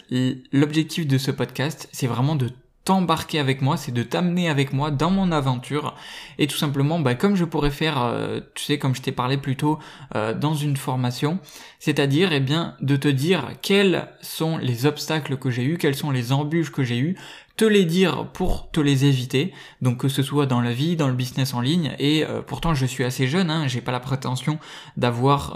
l'objectif 0.53 1.07
de 1.07 1.19
ce 1.19 1.31
podcast, 1.31 1.89
c'est 1.93 2.07
vraiment 2.07 2.37
de 2.37 2.51
t'embarquer 2.85 3.39
avec 3.39 3.61
moi, 3.61 3.77
c'est 3.77 3.93
de 3.93 4.03
t'amener 4.03 4.49
avec 4.49 4.73
moi 4.73 4.91
dans 4.91 5.11
mon 5.11 5.33
aventure. 5.33 5.95
Et 6.39 6.47
tout 6.47 6.57
simplement, 6.57 6.99
bah, 6.99 7.15
comme 7.15 7.37
je 7.37 7.45
pourrais 7.45 7.71
faire, 7.71 8.03
euh, 8.03 8.41
tu 8.55 8.65
sais, 8.65 8.79
comme 8.79 8.95
je 8.95 9.03
t'ai 9.03 9.13
parlé 9.13 9.37
plus 9.37 9.57
tôt 9.57 9.79
euh, 10.17 10.35
dans 10.35 10.55
une 10.55 10.77
formation, 10.77 11.39
c'est-à-dire, 11.79 12.33
eh 12.33 12.41
bien, 12.41 12.77
de 12.81 12.97
te 12.97 13.09
dire 13.09 13.51
quels 13.63 14.09
sont 14.23 14.57
les 14.57 14.87
obstacles 14.87 15.37
que 15.37 15.51
j'ai 15.51 15.65
eu, 15.65 15.79
quelles 15.79 15.95
sont 15.95 16.11
les 16.11 16.33
embûches 16.33 16.73
que 16.73 16.83
j'ai 16.83 16.99
eu, 16.99 17.17
te 17.61 17.67
les 17.67 17.85
dire 17.85 18.27
pour 18.33 18.71
te 18.71 18.81
les 18.81 19.05
éviter, 19.05 19.53
donc 19.83 19.99
que 19.99 20.09
ce 20.09 20.23
soit 20.23 20.47
dans 20.47 20.63
la 20.63 20.73
vie, 20.73 20.97
dans 20.97 21.09
le 21.09 21.13
business 21.13 21.53
en 21.53 21.61
ligne, 21.61 21.95
et 21.99 22.25
euh, 22.25 22.41
pourtant 22.41 22.73
je 22.73 22.87
suis 22.87 23.05
assez 23.05 23.29
jeune, 23.29 23.51
hein, 23.51 23.69
j'ai 23.69 23.83
pas 23.83 23.93
la 23.93 24.01
prétention 24.01 24.59
d'avoir 24.97 25.55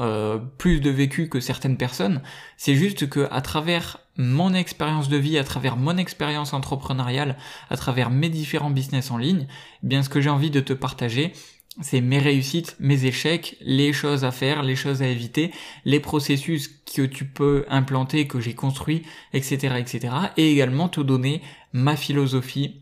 plus 0.58 0.80
de 0.80 0.90
vécu 0.90 1.30
que 1.30 1.40
certaines 1.40 1.78
personnes, 1.78 2.20
c'est 2.58 2.74
juste 2.74 3.08
que 3.08 3.26
à 3.30 3.40
travers 3.40 4.00
mon 4.18 4.52
expérience 4.52 5.08
de 5.08 5.16
vie, 5.16 5.38
à 5.38 5.44
travers 5.44 5.78
mon 5.78 5.96
expérience 5.96 6.52
entrepreneuriale, 6.52 7.38
à 7.70 7.76
travers 7.78 8.10
mes 8.10 8.28
différents 8.28 8.68
business 8.68 9.10
en 9.10 9.16
ligne, 9.16 9.46
eh 9.82 9.86
bien 9.86 10.02
ce 10.02 10.10
que 10.10 10.20
j'ai 10.20 10.28
envie 10.28 10.50
de 10.50 10.60
te 10.60 10.74
partager, 10.74 11.32
c'est 11.80 12.00
mes 12.00 12.18
réussites, 12.18 12.76
mes 12.78 13.04
échecs, 13.04 13.56
les 13.60 13.92
choses 13.92 14.24
à 14.24 14.30
faire, 14.30 14.62
les 14.62 14.76
choses 14.76 15.02
à 15.02 15.08
éviter, 15.08 15.50
les 15.84 16.00
processus 16.00 16.68
que 16.68 17.02
tu 17.02 17.24
peux 17.24 17.64
implanter, 17.68 18.26
que 18.28 18.40
j'ai 18.40 18.54
construit, 18.54 19.02
etc., 19.32 19.76
etc. 19.78 20.14
Et 20.36 20.52
également 20.52 20.88
te 20.88 21.00
donner 21.00 21.42
ma 21.72 21.96
philosophie 21.96 22.80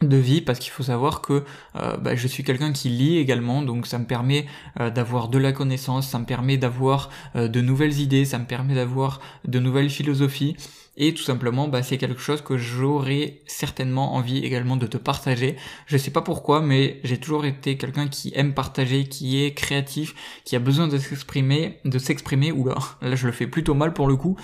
de 0.00 0.16
vie 0.16 0.40
parce 0.40 0.58
qu'il 0.58 0.70
faut 0.72 0.82
savoir 0.82 1.20
que 1.20 1.44
euh, 1.76 1.96
bah, 1.96 2.16
je 2.16 2.26
suis 2.26 2.42
quelqu'un 2.42 2.72
qui 2.72 2.88
lit 2.88 3.18
également 3.18 3.62
donc 3.62 3.86
ça 3.86 3.98
me 3.98 4.04
permet 4.04 4.46
euh, 4.80 4.90
d'avoir 4.90 5.28
de 5.28 5.38
la 5.38 5.52
connaissance 5.52 6.08
ça 6.08 6.18
me 6.18 6.24
permet 6.24 6.56
d'avoir 6.56 7.10
euh, 7.36 7.48
de 7.48 7.60
nouvelles 7.60 8.00
idées 8.00 8.24
ça 8.24 8.38
me 8.38 8.46
permet 8.46 8.74
d'avoir 8.74 9.20
de 9.46 9.58
nouvelles 9.58 9.90
philosophies 9.90 10.56
et 10.96 11.14
tout 11.14 11.22
simplement 11.22 11.68
bah, 11.68 11.82
c'est 11.82 11.98
quelque 11.98 12.20
chose 12.20 12.42
que 12.42 12.56
j'aurais 12.56 13.40
certainement 13.46 14.14
envie 14.14 14.38
également 14.38 14.76
de 14.76 14.86
te 14.86 14.96
partager. 14.96 15.56
Je 15.86 15.96
sais 15.96 16.10
pas 16.10 16.22
pourquoi 16.22 16.60
mais 16.60 17.00
j'ai 17.04 17.18
toujours 17.18 17.44
été 17.44 17.76
quelqu'un 17.76 18.08
qui 18.08 18.32
aime 18.34 18.54
partager 18.54 19.04
qui 19.04 19.42
est 19.42 19.54
créatif 19.54 20.14
qui 20.44 20.56
a 20.56 20.58
besoin 20.58 20.88
de 20.88 20.98
s'exprimer 20.98 21.78
de 21.84 21.98
s'exprimer 21.98 22.52
ou 22.52 22.66
là 22.66 22.76
là 23.00 23.14
je 23.14 23.26
le 23.26 23.32
fais 23.32 23.46
plutôt 23.46 23.74
mal 23.74 23.92
pour 23.92 24.06
le 24.06 24.16
coup 24.16 24.36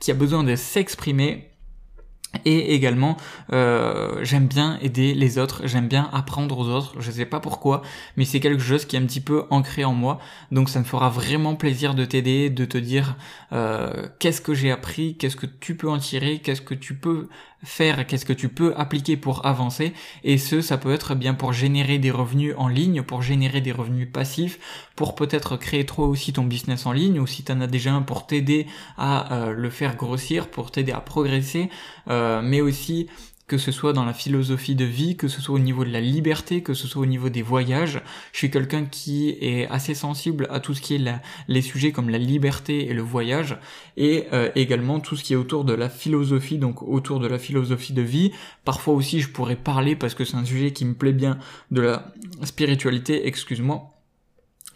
qui 0.00 0.10
a 0.10 0.14
besoin 0.14 0.44
de 0.44 0.56
s'exprimer 0.56 1.53
et 2.44 2.74
également, 2.74 3.16
euh, 3.52 4.22
j'aime 4.22 4.46
bien 4.46 4.78
aider 4.82 5.14
les 5.14 5.38
autres, 5.38 5.62
j'aime 5.66 5.88
bien 5.88 6.08
apprendre 6.12 6.58
aux 6.58 6.68
autres, 6.68 6.94
je 7.00 7.10
sais 7.10 7.26
pas 7.26 7.40
pourquoi, 7.40 7.82
mais 8.16 8.24
c'est 8.24 8.40
quelque 8.40 8.62
chose 8.62 8.84
qui 8.84 8.96
est 8.96 8.98
un 8.98 9.06
petit 9.06 9.20
peu 9.20 9.44
ancré 9.50 9.84
en 9.84 9.94
moi, 9.94 10.18
donc 10.52 10.68
ça 10.68 10.78
me 10.78 10.84
fera 10.84 11.10
vraiment 11.10 11.54
plaisir 11.56 11.94
de 11.94 12.04
t'aider, 12.04 12.50
de 12.50 12.64
te 12.64 12.78
dire 12.78 13.16
euh, 13.52 14.08
qu'est-ce 14.18 14.40
que 14.40 14.54
j'ai 14.54 14.70
appris, 14.70 15.16
qu'est-ce 15.16 15.36
que 15.36 15.46
tu 15.46 15.76
peux 15.76 15.88
en 15.88 15.98
tirer, 15.98 16.40
qu'est-ce 16.40 16.62
que 16.62 16.74
tu 16.74 16.94
peux 16.94 17.28
faire, 17.62 18.06
qu'est-ce 18.06 18.26
que 18.26 18.32
tu 18.32 18.48
peux 18.48 18.74
appliquer 18.76 19.16
pour 19.16 19.46
avancer, 19.46 19.94
et 20.22 20.38
ce, 20.38 20.60
ça 20.60 20.76
peut 20.76 20.92
être 20.92 21.14
bien 21.14 21.34
pour 21.34 21.52
générer 21.52 21.98
des 21.98 22.10
revenus 22.10 22.54
en 22.58 22.68
ligne, 22.68 23.02
pour 23.02 23.22
générer 23.22 23.60
des 23.60 23.72
revenus 23.72 24.08
passifs, 24.12 24.58
pour 24.96 25.14
peut-être 25.14 25.56
créer 25.56 25.86
toi 25.86 26.06
aussi 26.06 26.32
ton 26.32 26.44
business 26.44 26.86
en 26.86 26.92
ligne, 26.92 27.18
ou 27.18 27.26
si 27.26 27.42
tu 27.42 27.52
en 27.52 27.60
as 27.60 27.66
déjà 27.66 27.92
un 27.92 28.02
pour 28.02 28.26
t'aider 28.26 28.66
à 28.96 29.32
euh, 29.32 29.52
le 29.52 29.70
faire 29.70 29.96
grossir, 29.96 30.48
pour 30.48 30.70
t'aider 30.70 30.92
à 30.92 31.00
progresser, 31.00 31.70
mais 32.06 32.60
aussi 32.60 33.06
que 33.46 33.58
ce 33.58 33.72
soit 33.72 33.92
dans 33.92 34.04
la 34.04 34.14
philosophie 34.14 34.74
de 34.74 34.84
vie, 34.84 35.16
que 35.16 35.28
ce 35.28 35.40
soit 35.40 35.54
au 35.54 35.58
niveau 35.58 35.84
de 35.84 35.90
la 35.90 36.00
liberté, 36.00 36.62
que 36.62 36.72
ce 36.72 36.86
soit 36.86 37.02
au 37.02 37.06
niveau 37.06 37.28
des 37.28 37.42
voyages. 37.42 38.00
Je 38.32 38.38
suis 38.38 38.50
quelqu'un 38.50 38.86
qui 38.86 39.30
est 39.40 39.66
assez 39.68 39.94
sensible 39.94 40.46
à 40.50 40.60
tout 40.60 40.74
ce 40.74 40.80
qui 40.80 40.94
est 40.94 41.20
les 41.48 41.62
sujets 41.62 41.92
comme 41.92 42.08
la 42.08 42.18
liberté 42.18 42.88
et 42.88 42.94
le 42.94 43.02
voyage, 43.02 43.58
et 43.96 44.26
euh, 44.32 44.50
également 44.54 44.98
tout 44.98 45.16
ce 45.16 45.22
qui 45.22 45.34
est 45.34 45.36
autour 45.36 45.64
de 45.64 45.74
la 45.74 45.90
philosophie, 45.90 46.58
donc 46.58 46.82
autour 46.82 47.20
de 47.20 47.26
la 47.26 47.38
philosophie 47.38 47.92
de 47.92 48.02
vie. 48.02 48.32
Parfois 48.64 48.94
aussi 48.94 49.20
je 49.20 49.28
pourrais 49.28 49.56
parler, 49.56 49.94
parce 49.94 50.14
que 50.14 50.24
c'est 50.24 50.36
un 50.36 50.44
sujet 50.44 50.72
qui 50.72 50.86
me 50.86 50.94
plaît 50.94 51.12
bien, 51.12 51.38
de 51.70 51.82
la 51.82 52.12
spiritualité, 52.44 53.26
excuse-moi, 53.26 53.93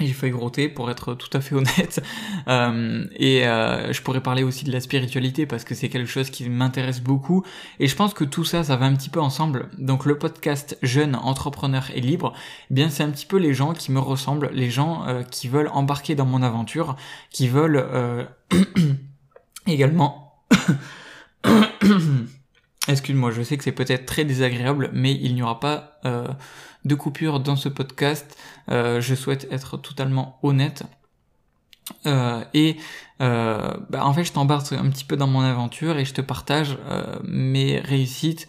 j'ai 0.06 0.12
failli 0.12 0.32
grotter 0.32 0.68
pour 0.68 0.90
être 0.90 1.14
tout 1.14 1.30
à 1.36 1.40
fait 1.40 1.54
honnête. 1.56 2.02
Euh, 2.48 3.04
et 3.16 3.46
euh, 3.46 3.92
je 3.92 4.02
pourrais 4.02 4.22
parler 4.22 4.42
aussi 4.42 4.64
de 4.64 4.72
la 4.72 4.80
spiritualité 4.80 5.46
parce 5.46 5.64
que 5.64 5.74
c'est 5.74 5.88
quelque 5.88 6.10
chose 6.10 6.30
qui 6.30 6.48
m'intéresse 6.48 7.00
beaucoup. 7.00 7.44
Et 7.80 7.86
je 7.86 7.96
pense 7.96 8.14
que 8.14 8.24
tout 8.24 8.44
ça, 8.44 8.64
ça 8.64 8.76
va 8.76 8.86
un 8.86 8.94
petit 8.94 9.10
peu 9.10 9.20
ensemble. 9.20 9.68
Donc 9.78 10.04
le 10.04 10.18
podcast 10.18 10.78
Jeune 10.82 11.16
Entrepreneur 11.16 11.90
et 11.94 12.00
Libre, 12.00 12.32
eh 12.70 12.74
bien 12.74 12.90
c'est 12.90 13.02
un 13.02 13.10
petit 13.10 13.26
peu 13.26 13.38
les 13.38 13.54
gens 13.54 13.72
qui 13.72 13.92
me 13.92 14.00
ressemblent, 14.00 14.50
les 14.52 14.70
gens 14.70 15.06
euh, 15.06 15.22
qui 15.22 15.48
veulent 15.48 15.70
embarquer 15.72 16.14
dans 16.14 16.26
mon 16.26 16.42
aventure, 16.42 16.96
qui 17.30 17.48
veulent 17.48 18.28
également... 19.66 20.24
Excuse-moi, 22.88 23.30
je 23.30 23.42
sais 23.42 23.56
que 23.56 23.64
c'est 23.64 23.72
peut-être 23.72 24.06
très 24.06 24.24
désagréable, 24.24 24.90
mais 24.92 25.12
il 25.12 25.34
n'y 25.34 25.42
aura 25.42 25.60
pas 25.60 26.00
de 26.84 26.94
coupure 26.94 27.40
dans 27.40 27.56
ce 27.56 27.68
podcast. 27.68 28.36
Euh, 28.70 29.00
je 29.00 29.14
souhaite 29.14 29.46
être 29.50 29.76
totalement 29.76 30.38
honnête. 30.42 30.82
Euh, 32.06 32.44
et 32.54 32.76
euh, 33.20 33.74
bah, 33.88 34.04
en 34.04 34.12
fait, 34.12 34.24
je 34.24 34.32
t'embarque 34.32 34.72
un 34.72 34.90
petit 34.90 35.04
peu 35.04 35.16
dans 35.16 35.26
mon 35.26 35.40
aventure 35.40 35.98
et 35.98 36.04
je 36.04 36.14
te 36.14 36.20
partage 36.20 36.76
mes 37.24 37.78
réussites. 37.78 38.48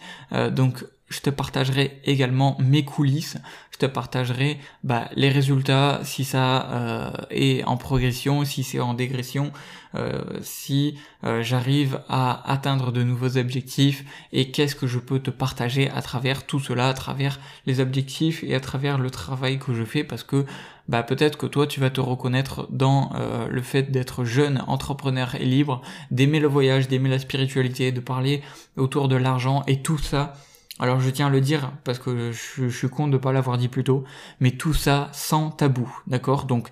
donc, 0.50 0.84
je 1.10 1.20
te 1.20 1.28
partagerai 1.28 2.00
également 2.04 2.56
mes 2.60 2.84
coulisses, 2.84 3.36
je 3.72 3.78
te 3.78 3.86
partagerai 3.86 4.58
bah, 4.84 5.08
les 5.16 5.28
résultats, 5.28 6.00
si 6.04 6.24
ça 6.24 6.70
euh, 6.70 7.10
est 7.30 7.64
en 7.64 7.76
progression, 7.76 8.44
si 8.44 8.62
c'est 8.62 8.78
en 8.78 8.94
dégression, 8.94 9.52
euh, 9.96 10.22
si 10.40 10.94
euh, 11.24 11.42
j'arrive 11.42 12.00
à 12.08 12.48
atteindre 12.48 12.92
de 12.92 13.02
nouveaux 13.02 13.36
objectifs 13.38 14.04
et 14.32 14.52
qu'est-ce 14.52 14.76
que 14.76 14.86
je 14.86 15.00
peux 15.00 15.18
te 15.18 15.30
partager 15.30 15.90
à 15.90 16.00
travers 16.00 16.46
tout 16.46 16.60
cela, 16.60 16.88
à 16.88 16.94
travers 16.94 17.40
les 17.66 17.80
objectifs 17.80 18.44
et 18.44 18.54
à 18.54 18.60
travers 18.60 18.96
le 18.96 19.10
travail 19.10 19.58
que 19.58 19.74
je 19.74 19.84
fais 19.84 20.04
parce 20.04 20.22
que 20.22 20.46
bah, 20.88 21.02
peut-être 21.02 21.38
que 21.38 21.46
toi 21.46 21.66
tu 21.66 21.80
vas 21.80 21.90
te 21.90 22.00
reconnaître 22.00 22.68
dans 22.70 23.12
le 23.48 23.62
fait 23.62 23.90
d'être 23.90 24.24
jeune, 24.24 24.62
entrepreneur 24.66 25.34
et 25.34 25.44
libre, 25.44 25.82
d'aimer 26.12 26.38
le 26.38 26.48
voyage, 26.48 26.86
d'aimer 26.86 27.08
la 27.08 27.18
spiritualité, 27.18 27.90
de 27.90 28.00
parler 28.00 28.42
autour 28.76 29.08
de 29.08 29.16
l'argent 29.16 29.64
et 29.66 29.82
tout 29.82 29.98
ça 29.98 30.34
alors 30.80 30.98
je 30.98 31.10
tiens 31.10 31.26
à 31.26 31.30
le 31.30 31.42
dire 31.42 31.72
parce 31.84 31.98
que 31.98 32.32
je, 32.32 32.68
suis 32.68 32.88
con 32.88 33.06
de 33.06 33.18
pas 33.18 33.32
l'avoir 33.32 33.58
dit 33.58 33.68
plus 33.68 33.84
tôt, 33.84 34.04
mais 34.40 34.52
tout 34.52 34.72
ça 34.72 35.10
sans 35.12 35.50
tabou, 35.50 35.88
d'accord? 36.06 36.46
Donc 36.46 36.70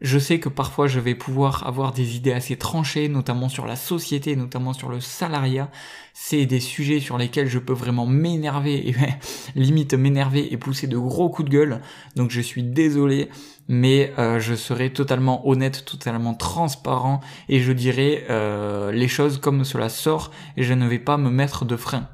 je 0.00 0.18
sais 0.18 0.40
que 0.40 0.48
parfois 0.48 0.88
je 0.88 0.98
vais 0.98 1.14
pouvoir 1.14 1.64
avoir 1.64 1.92
des 1.92 2.16
idées 2.16 2.32
assez 2.32 2.56
tranchées, 2.56 3.08
notamment 3.08 3.48
sur 3.48 3.64
la 3.64 3.76
société, 3.76 4.34
notamment 4.34 4.72
sur 4.72 4.88
le 4.88 4.98
salariat. 4.98 5.70
C'est 6.14 6.46
des 6.46 6.58
sujets 6.58 6.98
sur 6.98 7.16
lesquels 7.16 7.46
je 7.46 7.60
peux 7.60 7.72
vraiment 7.72 8.06
m'énerver 8.06 8.88
et 8.88 8.96
limite 9.54 9.94
m'énerver 9.94 10.52
et 10.52 10.56
pousser 10.56 10.88
de 10.88 10.98
gros 10.98 11.30
coups 11.30 11.48
de 11.48 11.54
gueule. 11.56 11.80
Donc 12.16 12.32
je 12.32 12.40
suis 12.40 12.64
désolé, 12.64 13.28
mais 13.68 14.12
euh, 14.18 14.40
je 14.40 14.56
serai 14.56 14.92
totalement 14.92 15.48
honnête, 15.48 15.84
totalement 15.84 16.34
transparent 16.34 17.20
et 17.48 17.60
je 17.60 17.70
dirai 17.70 18.26
euh, 18.30 18.90
les 18.90 19.08
choses 19.08 19.38
comme 19.38 19.62
cela 19.62 19.88
sort 19.88 20.32
et 20.56 20.64
je 20.64 20.74
ne 20.74 20.88
vais 20.88 20.98
pas 20.98 21.18
me 21.18 21.30
mettre 21.30 21.64
de 21.64 21.76
frein. 21.76 22.08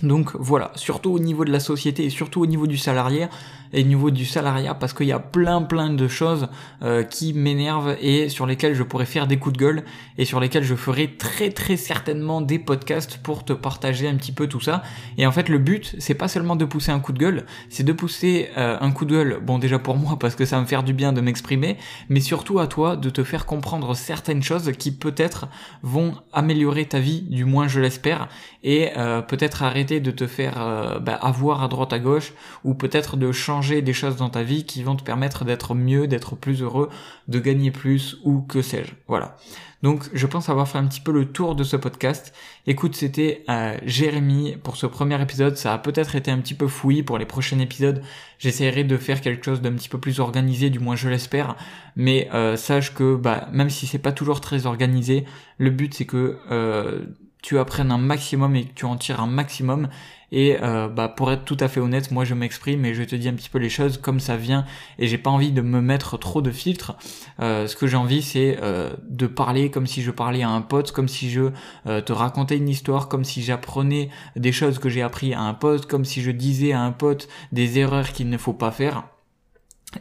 Donc 0.00 0.34
voilà, 0.34 0.72
surtout 0.74 1.10
au 1.10 1.18
niveau 1.18 1.44
de 1.44 1.52
la 1.52 1.60
société 1.60 2.04
et 2.04 2.10
surtout 2.10 2.40
au 2.40 2.46
niveau 2.46 2.66
du 2.66 2.76
salarié 2.76 3.28
et 3.72 3.82
au 3.82 3.86
niveau 3.86 4.10
du 4.10 4.24
salariat 4.24 4.74
parce 4.74 4.92
qu'il 4.92 5.06
y 5.06 5.12
a 5.12 5.18
plein 5.18 5.62
plein 5.62 5.90
de 5.90 6.08
choses 6.08 6.48
euh, 6.82 7.04
qui 7.04 7.32
m'énervent 7.32 7.96
et 8.00 8.28
sur 8.28 8.46
lesquelles 8.46 8.74
je 8.74 8.82
pourrais 8.82 9.06
faire 9.06 9.26
des 9.26 9.38
coups 9.38 9.54
de 9.54 9.58
gueule 9.58 9.84
et 10.18 10.24
sur 10.24 10.40
lesquelles 10.40 10.64
je 10.64 10.74
ferai 10.74 11.16
très 11.16 11.50
très 11.50 11.76
certainement 11.76 12.40
des 12.40 12.58
podcasts 12.58 13.18
pour 13.18 13.44
te 13.44 13.52
partager 13.52 14.08
un 14.08 14.16
petit 14.16 14.32
peu 14.32 14.46
tout 14.46 14.60
ça. 14.60 14.82
Et 15.18 15.26
en 15.26 15.32
fait 15.32 15.48
le 15.48 15.58
but 15.58 15.94
c'est 15.98 16.14
pas 16.14 16.28
seulement 16.28 16.56
de 16.56 16.64
pousser 16.64 16.90
un 16.90 17.00
coup 17.00 17.12
de 17.12 17.18
gueule, 17.18 17.46
c'est 17.68 17.84
de 17.84 17.92
pousser 17.92 18.50
euh, 18.56 18.76
un 18.80 18.90
coup 18.92 19.04
de 19.04 19.12
gueule, 19.12 19.40
bon 19.42 19.58
déjà 19.58 19.78
pour 19.78 19.96
moi 19.96 20.18
parce 20.18 20.34
que 20.34 20.44
ça 20.44 20.56
va 20.56 20.62
me 20.62 20.66
faire 20.66 20.82
du 20.82 20.92
bien 20.92 21.12
de 21.12 21.20
m'exprimer, 21.20 21.76
mais 22.08 22.20
surtout 22.20 22.58
à 22.58 22.66
toi 22.66 22.96
de 22.96 23.08
te 23.08 23.24
faire 23.24 23.46
comprendre 23.46 23.94
certaines 23.94 24.42
choses 24.42 24.72
qui 24.72 24.90
peut-être 24.90 25.48
vont 25.82 26.14
améliorer 26.32 26.86
ta 26.86 26.98
vie, 26.98 27.22
du 27.22 27.44
moins 27.44 27.68
je 27.68 27.80
l'espère, 27.80 28.28
et 28.62 28.90
euh, 28.96 29.22
peut-être 29.22 29.62
arrêter 29.62 29.81
de 29.84 30.10
te 30.10 30.26
faire 30.26 31.00
bah, 31.00 31.14
avoir 31.14 31.62
à 31.62 31.68
droite 31.68 31.92
à 31.92 31.98
gauche 31.98 32.32
ou 32.64 32.74
peut-être 32.74 33.16
de 33.16 33.32
changer 33.32 33.82
des 33.82 33.92
choses 33.92 34.16
dans 34.16 34.30
ta 34.30 34.42
vie 34.42 34.64
qui 34.64 34.82
vont 34.82 34.96
te 34.96 35.02
permettre 35.02 35.44
d'être 35.44 35.74
mieux, 35.74 36.06
d'être 36.06 36.36
plus 36.36 36.62
heureux, 36.62 36.88
de 37.28 37.38
gagner 37.38 37.70
plus 37.70 38.18
ou 38.24 38.40
que 38.40 38.62
sais-je. 38.62 38.92
Voilà. 39.08 39.36
Donc 39.82 40.08
je 40.12 40.26
pense 40.26 40.48
avoir 40.48 40.68
fait 40.68 40.78
un 40.78 40.86
petit 40.86 41.00
peu 41.00 41.12
le 41.12 41.26
tour 41.26 41.56
de 41.56 41.64
ce 41.64 41.76
podcast. 41.76 42.32
Écoute, 42.66 42.94
c'était 42.94 43.44
euh, 43.48 43.76
Jérémy 43.84 44.56
pour 44.62 44.76
ce 44.76 44.86
premier 44.86 45.20
épisode. 45.20 45.56
Ça 45.56 45.74
a 45.74 45.78
peut-être 45.78 46.14
été 46.14 46.30
un 46.30 46.38
petit 46.38 46.54
peu 46.54 46.68
fouillis 46.68 47.02
pour 47.02 47.18
les 47.18 47.26
prochains 47.26 47.58
épisodes. 47.58 48.00
J'essaierai 48.38 48.84
de 48.84 48.96
faire 48.96 49.20
quelque 49.20 49.44
chose 49.44 49.60
d'un 49.60 49.72
petit 49.72 49.88
peu 49.88 49.98
plus 49.98 50.20
organisé, 50.20 50.70
du 50.70 50.78
moins 50.78 50.94
je 50.94 51.08
l'espère. 51.08 51.56
Mais 51.96 52.28
euh, 52.32 52.56
sache 52.56 52.94
que 52.94 53.16
bah, 53.16 53.48
même 53.52 53.70
si 53.70 53.86
c'est 53.88 53.98
pas 53.98 54.12
toujours 54.12 54.40
très 54.40 54.66
organisé, 54.66 55.24
le 55.58 55.70
but 55.70 55.92
c'est 55.94 56.06
que 56.06 56.38
euh, 56.52 57.04
tu 57.42 57.58
apprennes 57.58 57.90
un 57.90 57.98
maximum 57.98 58.56
et 58.56 58.64
que 58.64 58.72
tu 58.74 58.84
en 58.84 58.96
tires 58.96 59.20
un 59.20 59.26
maximum. 59.26 59.88
Et 60.34 60.56
euh, 60.62 60.88
bah, 60.88 61.08
pour 61.08 61.30
être 61.30 61.44
tout 61.44 61.58
à 61.60 61.68
fait 61.68 61.80
honnête, 61.80 62.10
moi 62.10 62.24
je 62.24 62.32
m'exprime 62.32 62.86
et 62.86 62.94
je 62.94 63.02
te 63.02 63.14
dis 63.14 63.28
un 63.28 63.34
petit 63.34 63.50
peu 63.50 63.58
les 63.58 63.68
choses 63.68 63.98
comme 63.98 64.18
ça 64.18 64.36
vient 64.36 64.64
et 64.98 65.06
j'ai 65.06 65.18
pas 65.18 65.28
envie 65.28 65.52
de 65.52 65.60
me 65.60 65.82
mettre 65.82 66.16
trop 66.16 66.40
de 66.40 66.50
filtres. 66.50 66.96
Euh, 67.40 67.66
ce 67.66 67.76
que 67.76 67.86
j'ai 67.86 67.98
envie 67.98 68.22
c'est 68.22 68.56
euh, 68.62 68.94
de 69.10 69.26
parler 69.26 69.70
comme 69.70 69.86
si 69.86 70.00
je 70.00 70.10
parlais 70.10 70.42
à 70.42 70.48
un 70.48 70.62
pote, 70.62 70.92
comme 70.92 71.08
si 71.08 71.30
je 71.30 71.50
te 71.84 72.12
racontais 72.12 72.56
une 72.56 72.68
histoire, 72.68 73.08
comme 73.08 73.24
si 73.24 73.42
j'apprenais 73.42 74.08
des 74.36 74.52
choses 74.52 74.78
que 74.78 74.88
j'ai 74.88 75.02
appris 75.02 75.34
à 75.34 75.40
un 75.42 75.52
pote, 75.52 75.84
comme 75.84 76.06
si 76.06 76.22
je 76.22 76.30
disais 76.30 76.72
à 76.72 76.80
un 76.80 76.92
pote 76.92 77.28
des 77.52 77.78
erreurs 77.78 78.12
qu'il 78.12 78.30
ne 78.30 78.38
faut 78.38 78.54
pas 78.54 78.70
faire. 78.70 79.04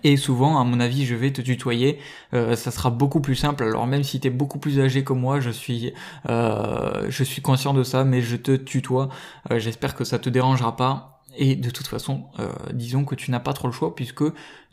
Et 0.04 0.18
souvent, 0.18 0.60
à 0.60 0.64
mon 0.64 0.80
avis, 0.80 1.06
je 1.06 1.16
vais 1.16 1.32
te 1.32 1.42
tutoyer. 1.42 2.00
Euh, 2.34 2.56
ça 2.56 2.72
sera 2.72 2.90
beaucoup 2.90 3.22
plus 3.22 3.36
simple. 3.36 3.64
Alors 3.64 3.88
même 3.88 4.04
si 4.04 4.20
tu 4.20 4.28
es 4.28 4.32
beaucoup 4.32 4.60
plus 4.60 4.80
âgé 4.80 5.04
que 5.04 5.14
moi, 5.14 5.40
je 5.40 5.50
suis, 5.50 5.94
euh, 6.30 7.06
je 7.10 7.24
suis 7.24 7.42
conscient 7.42 7.74
de 7.74 7.84
ça, 7.84 8.04
mais 8.04 8.22
je 8.22 8.36
te 8.36 8.56
tutoie. 8.56 9.10
Euh, 9.52 9.60
j'espère 9.60 9.96
que 9.96 10.04
ça 10.04 10.20
te 10.20 10.30
dérangera 10.30 10.76
pas. 10.76 11.21
Et 11.38 11.56
de 11.56 11.70
toute 11.70 11.88
façon, 11.88 12.26
disons 12.74 13.06
que 13.06 13.16
tu 13.16 13.32
n'as 13.32 13.40
pas 13.40 13.54
trop 13.54 13.68
le 13.68 13.74
choix 13.74 13.96
puisque 13.96 14.24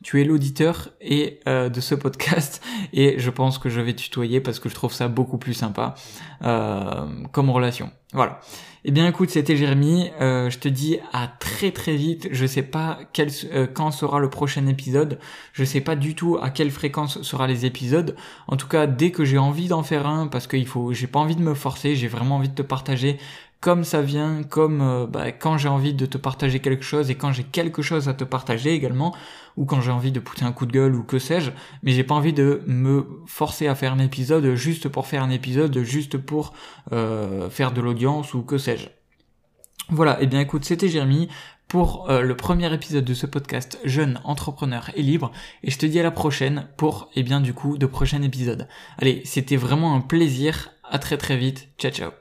tu 0.03 0.21
es 0.21 0.25
l'auditeur 0.25 0.90
et 1.01 1.40
de 1.47 1.81
ce 1.81 1.94
podcast. 1.94 2.62
Et 2.92 3.18
je 3.18 3.31
pense 3.31 3.59
que 3.59 3.68
je 3.68 3.81
vais 3.81 3.94
tutoyer 3.94 4.40
parce 4.40 4.59
que 4.59 4.68
je 4.68 4.75
trouve 4.75 4.92
ça 4.92 5.09
beaucoup 5.09 5.38
plus 5.38 5.55
sympa 5.55 5.94
comme 6.40 7.51
relation. 7.51 7.90
Voilà. 8.12 8.40
Eh 8.85 8.90
bien 8.90 9.09
écoute, 9.09 9.31
c'était 9.31 9.57
Jérémy, 9.57 10.11
euh, 10.21 10.51
je 10.51 10.59
te 10.59 10.68
dis 10.68 10.99
à 11.12 11.27
très 11.27 11.73
très 11.73 11.97
vite, 11.97 12.29
je 12.31 12.47
sais 12.47 12.62
pas 12.62 13.01
quel, 13.12 13.29
euh, 13.53 13.66
quand 13.66 13.90
sera 13.90 14.21
le 14.21 14.31
prochain 14.31 14.66
épisode, 14.68 15.18
je 15.53 15.64
sais 15.64 15.81
pas 15.81 15.97
du 15.97 16.14
tout 16.14 16.38
à 16.40 16.51
quelle 16.51 16.71
fréquence 16.71 17.21
sera 17.23 17.49
les 17.49 17.66
épisodes, 17.66 18.14
en 18.47 18.57
tout 18.57 18.68
cas 18.68 18.87
dès 18.87 19.11
que 19.11 19.25
j'ai 19.25 19.37
envie 19.37 19.66
d'en 19.66 19.83
faire 19.83 20.07
un, 20.07 20.29
parce 20.29 20.47
qu'il 20.47 20.66
faut, 20.66 20.92
j'ai 20.92 21.09
pas 21.09 21.18
envie 21.18 21.35
de 21.35 21.42
me 21.42 21.55
forcer, 21.55 21.97
j'ai 21.97 22.07
vraiment 22.07 22.37
envie 22.37 22.49
de 22.49 22.55
te 22.55 22.62
partager 22.62 23.18
comme 23.61 23.83
ça 23.85 24.03
vient, 24.03 24.42
comme 24.44 24.81
euh, 24.81 25.07
bah, 25.07 25.33
quand 25.33 25.59
j'ai 25.59 25.68
envie 25.68 25.94
de 25.94 26.07
te 26.07 26.16
partager 26.16 26.61
quelque 26.61 26.85
chose 26.85 27.11
et 27.11 27.16
quand 27.16 27.33
j'ai 27.33 27.44
quelque 27.44 27.83
chose 27.83 28.09
à 28.09 28.14
te 28.14 28.25
partager 28.25 28.73
également, 28.73 29.14
ou 29.57 29.64
quand 29.64 29.81
j'ai 29.81 29.90
envie 29.90 30.12
de 30.12 30.21
pousser 30.21 30.44
un 30.44 30.53
coup 30.53 30.66
de 30.66 30.73
gueule 30.73 30.94
ou 30.94 31.03
que 31.03 31.18
sais-je, 31.18 31.51
mais 31.83 31.92
j'ai 31.92 32.05
pas 32.05 32.14
envie 32.14 32.33
de 32.33 32.62
me 32.66 33.23
forcer 33.27 33.66
à 33.66 33.75
faire 33.75 33.92
un 33.92 33.99
épisode 33.99 34.55
juste 34.55 34.88
pour 34.88 35.07
faire 35.07 35.23
un 35.25 35.31
épisode, 35.31 35.83
juste 35.83 36.16
pour 36.16 36.53
euh, 36.92 37.51
faire 37.51 37.73
de 37.73 37.81
l'audience 37.81 38.35
ou 38.35 38.42
que 38.42 38.59
sais-je. 38.59 38.88
Voilà, 39.90 40.21
et 40.21 40.25
eh 40.25 40.27
bien 40.27 40.40
écoute, 40.40 40.64
c'était 40.64 40.88
Jérémy 40.88 41.29
pour 41.66 42.09
euh, 42.11 42.23
le 42.23 42.37
premier 42.37 42.73
épisode 42.73 43.05
de 43.05 43.14
ce 43.14 43.27
podcast 43.27 43.79
Jeune 43.85 44.21
entrepreneur 44.25 44.90
et 44.94 45.03
libre 45.03 45.33
et 45.62 45.71
je 45.71 45.79
te 45.79 45.87
dis 45.87 45.99
à 45.99 46.03
la 46.03 46.11
prochaine 46.11 46.68
pour 46.77 47.11
et 47.14 47.21
eh 47.21 47.23
bien 47.23 47.40
du 47.40 47.55
coup 47.55 47.77
de 47.77 47.87
prochains 47.87 48.23
épisodes. 48.23 48.68
Allez, 48.99 49.23
c'était 49.25 49.57
vraiment 49.57 49.94
un 49.94 50.01
plaisir. 50.01 50.71
À 50.90 50.99
très 50.99 51.18
très 51.18 51.37
vite. 51.37 51.68
Ciao 51.79 51.90
ciao. 51.90 52.18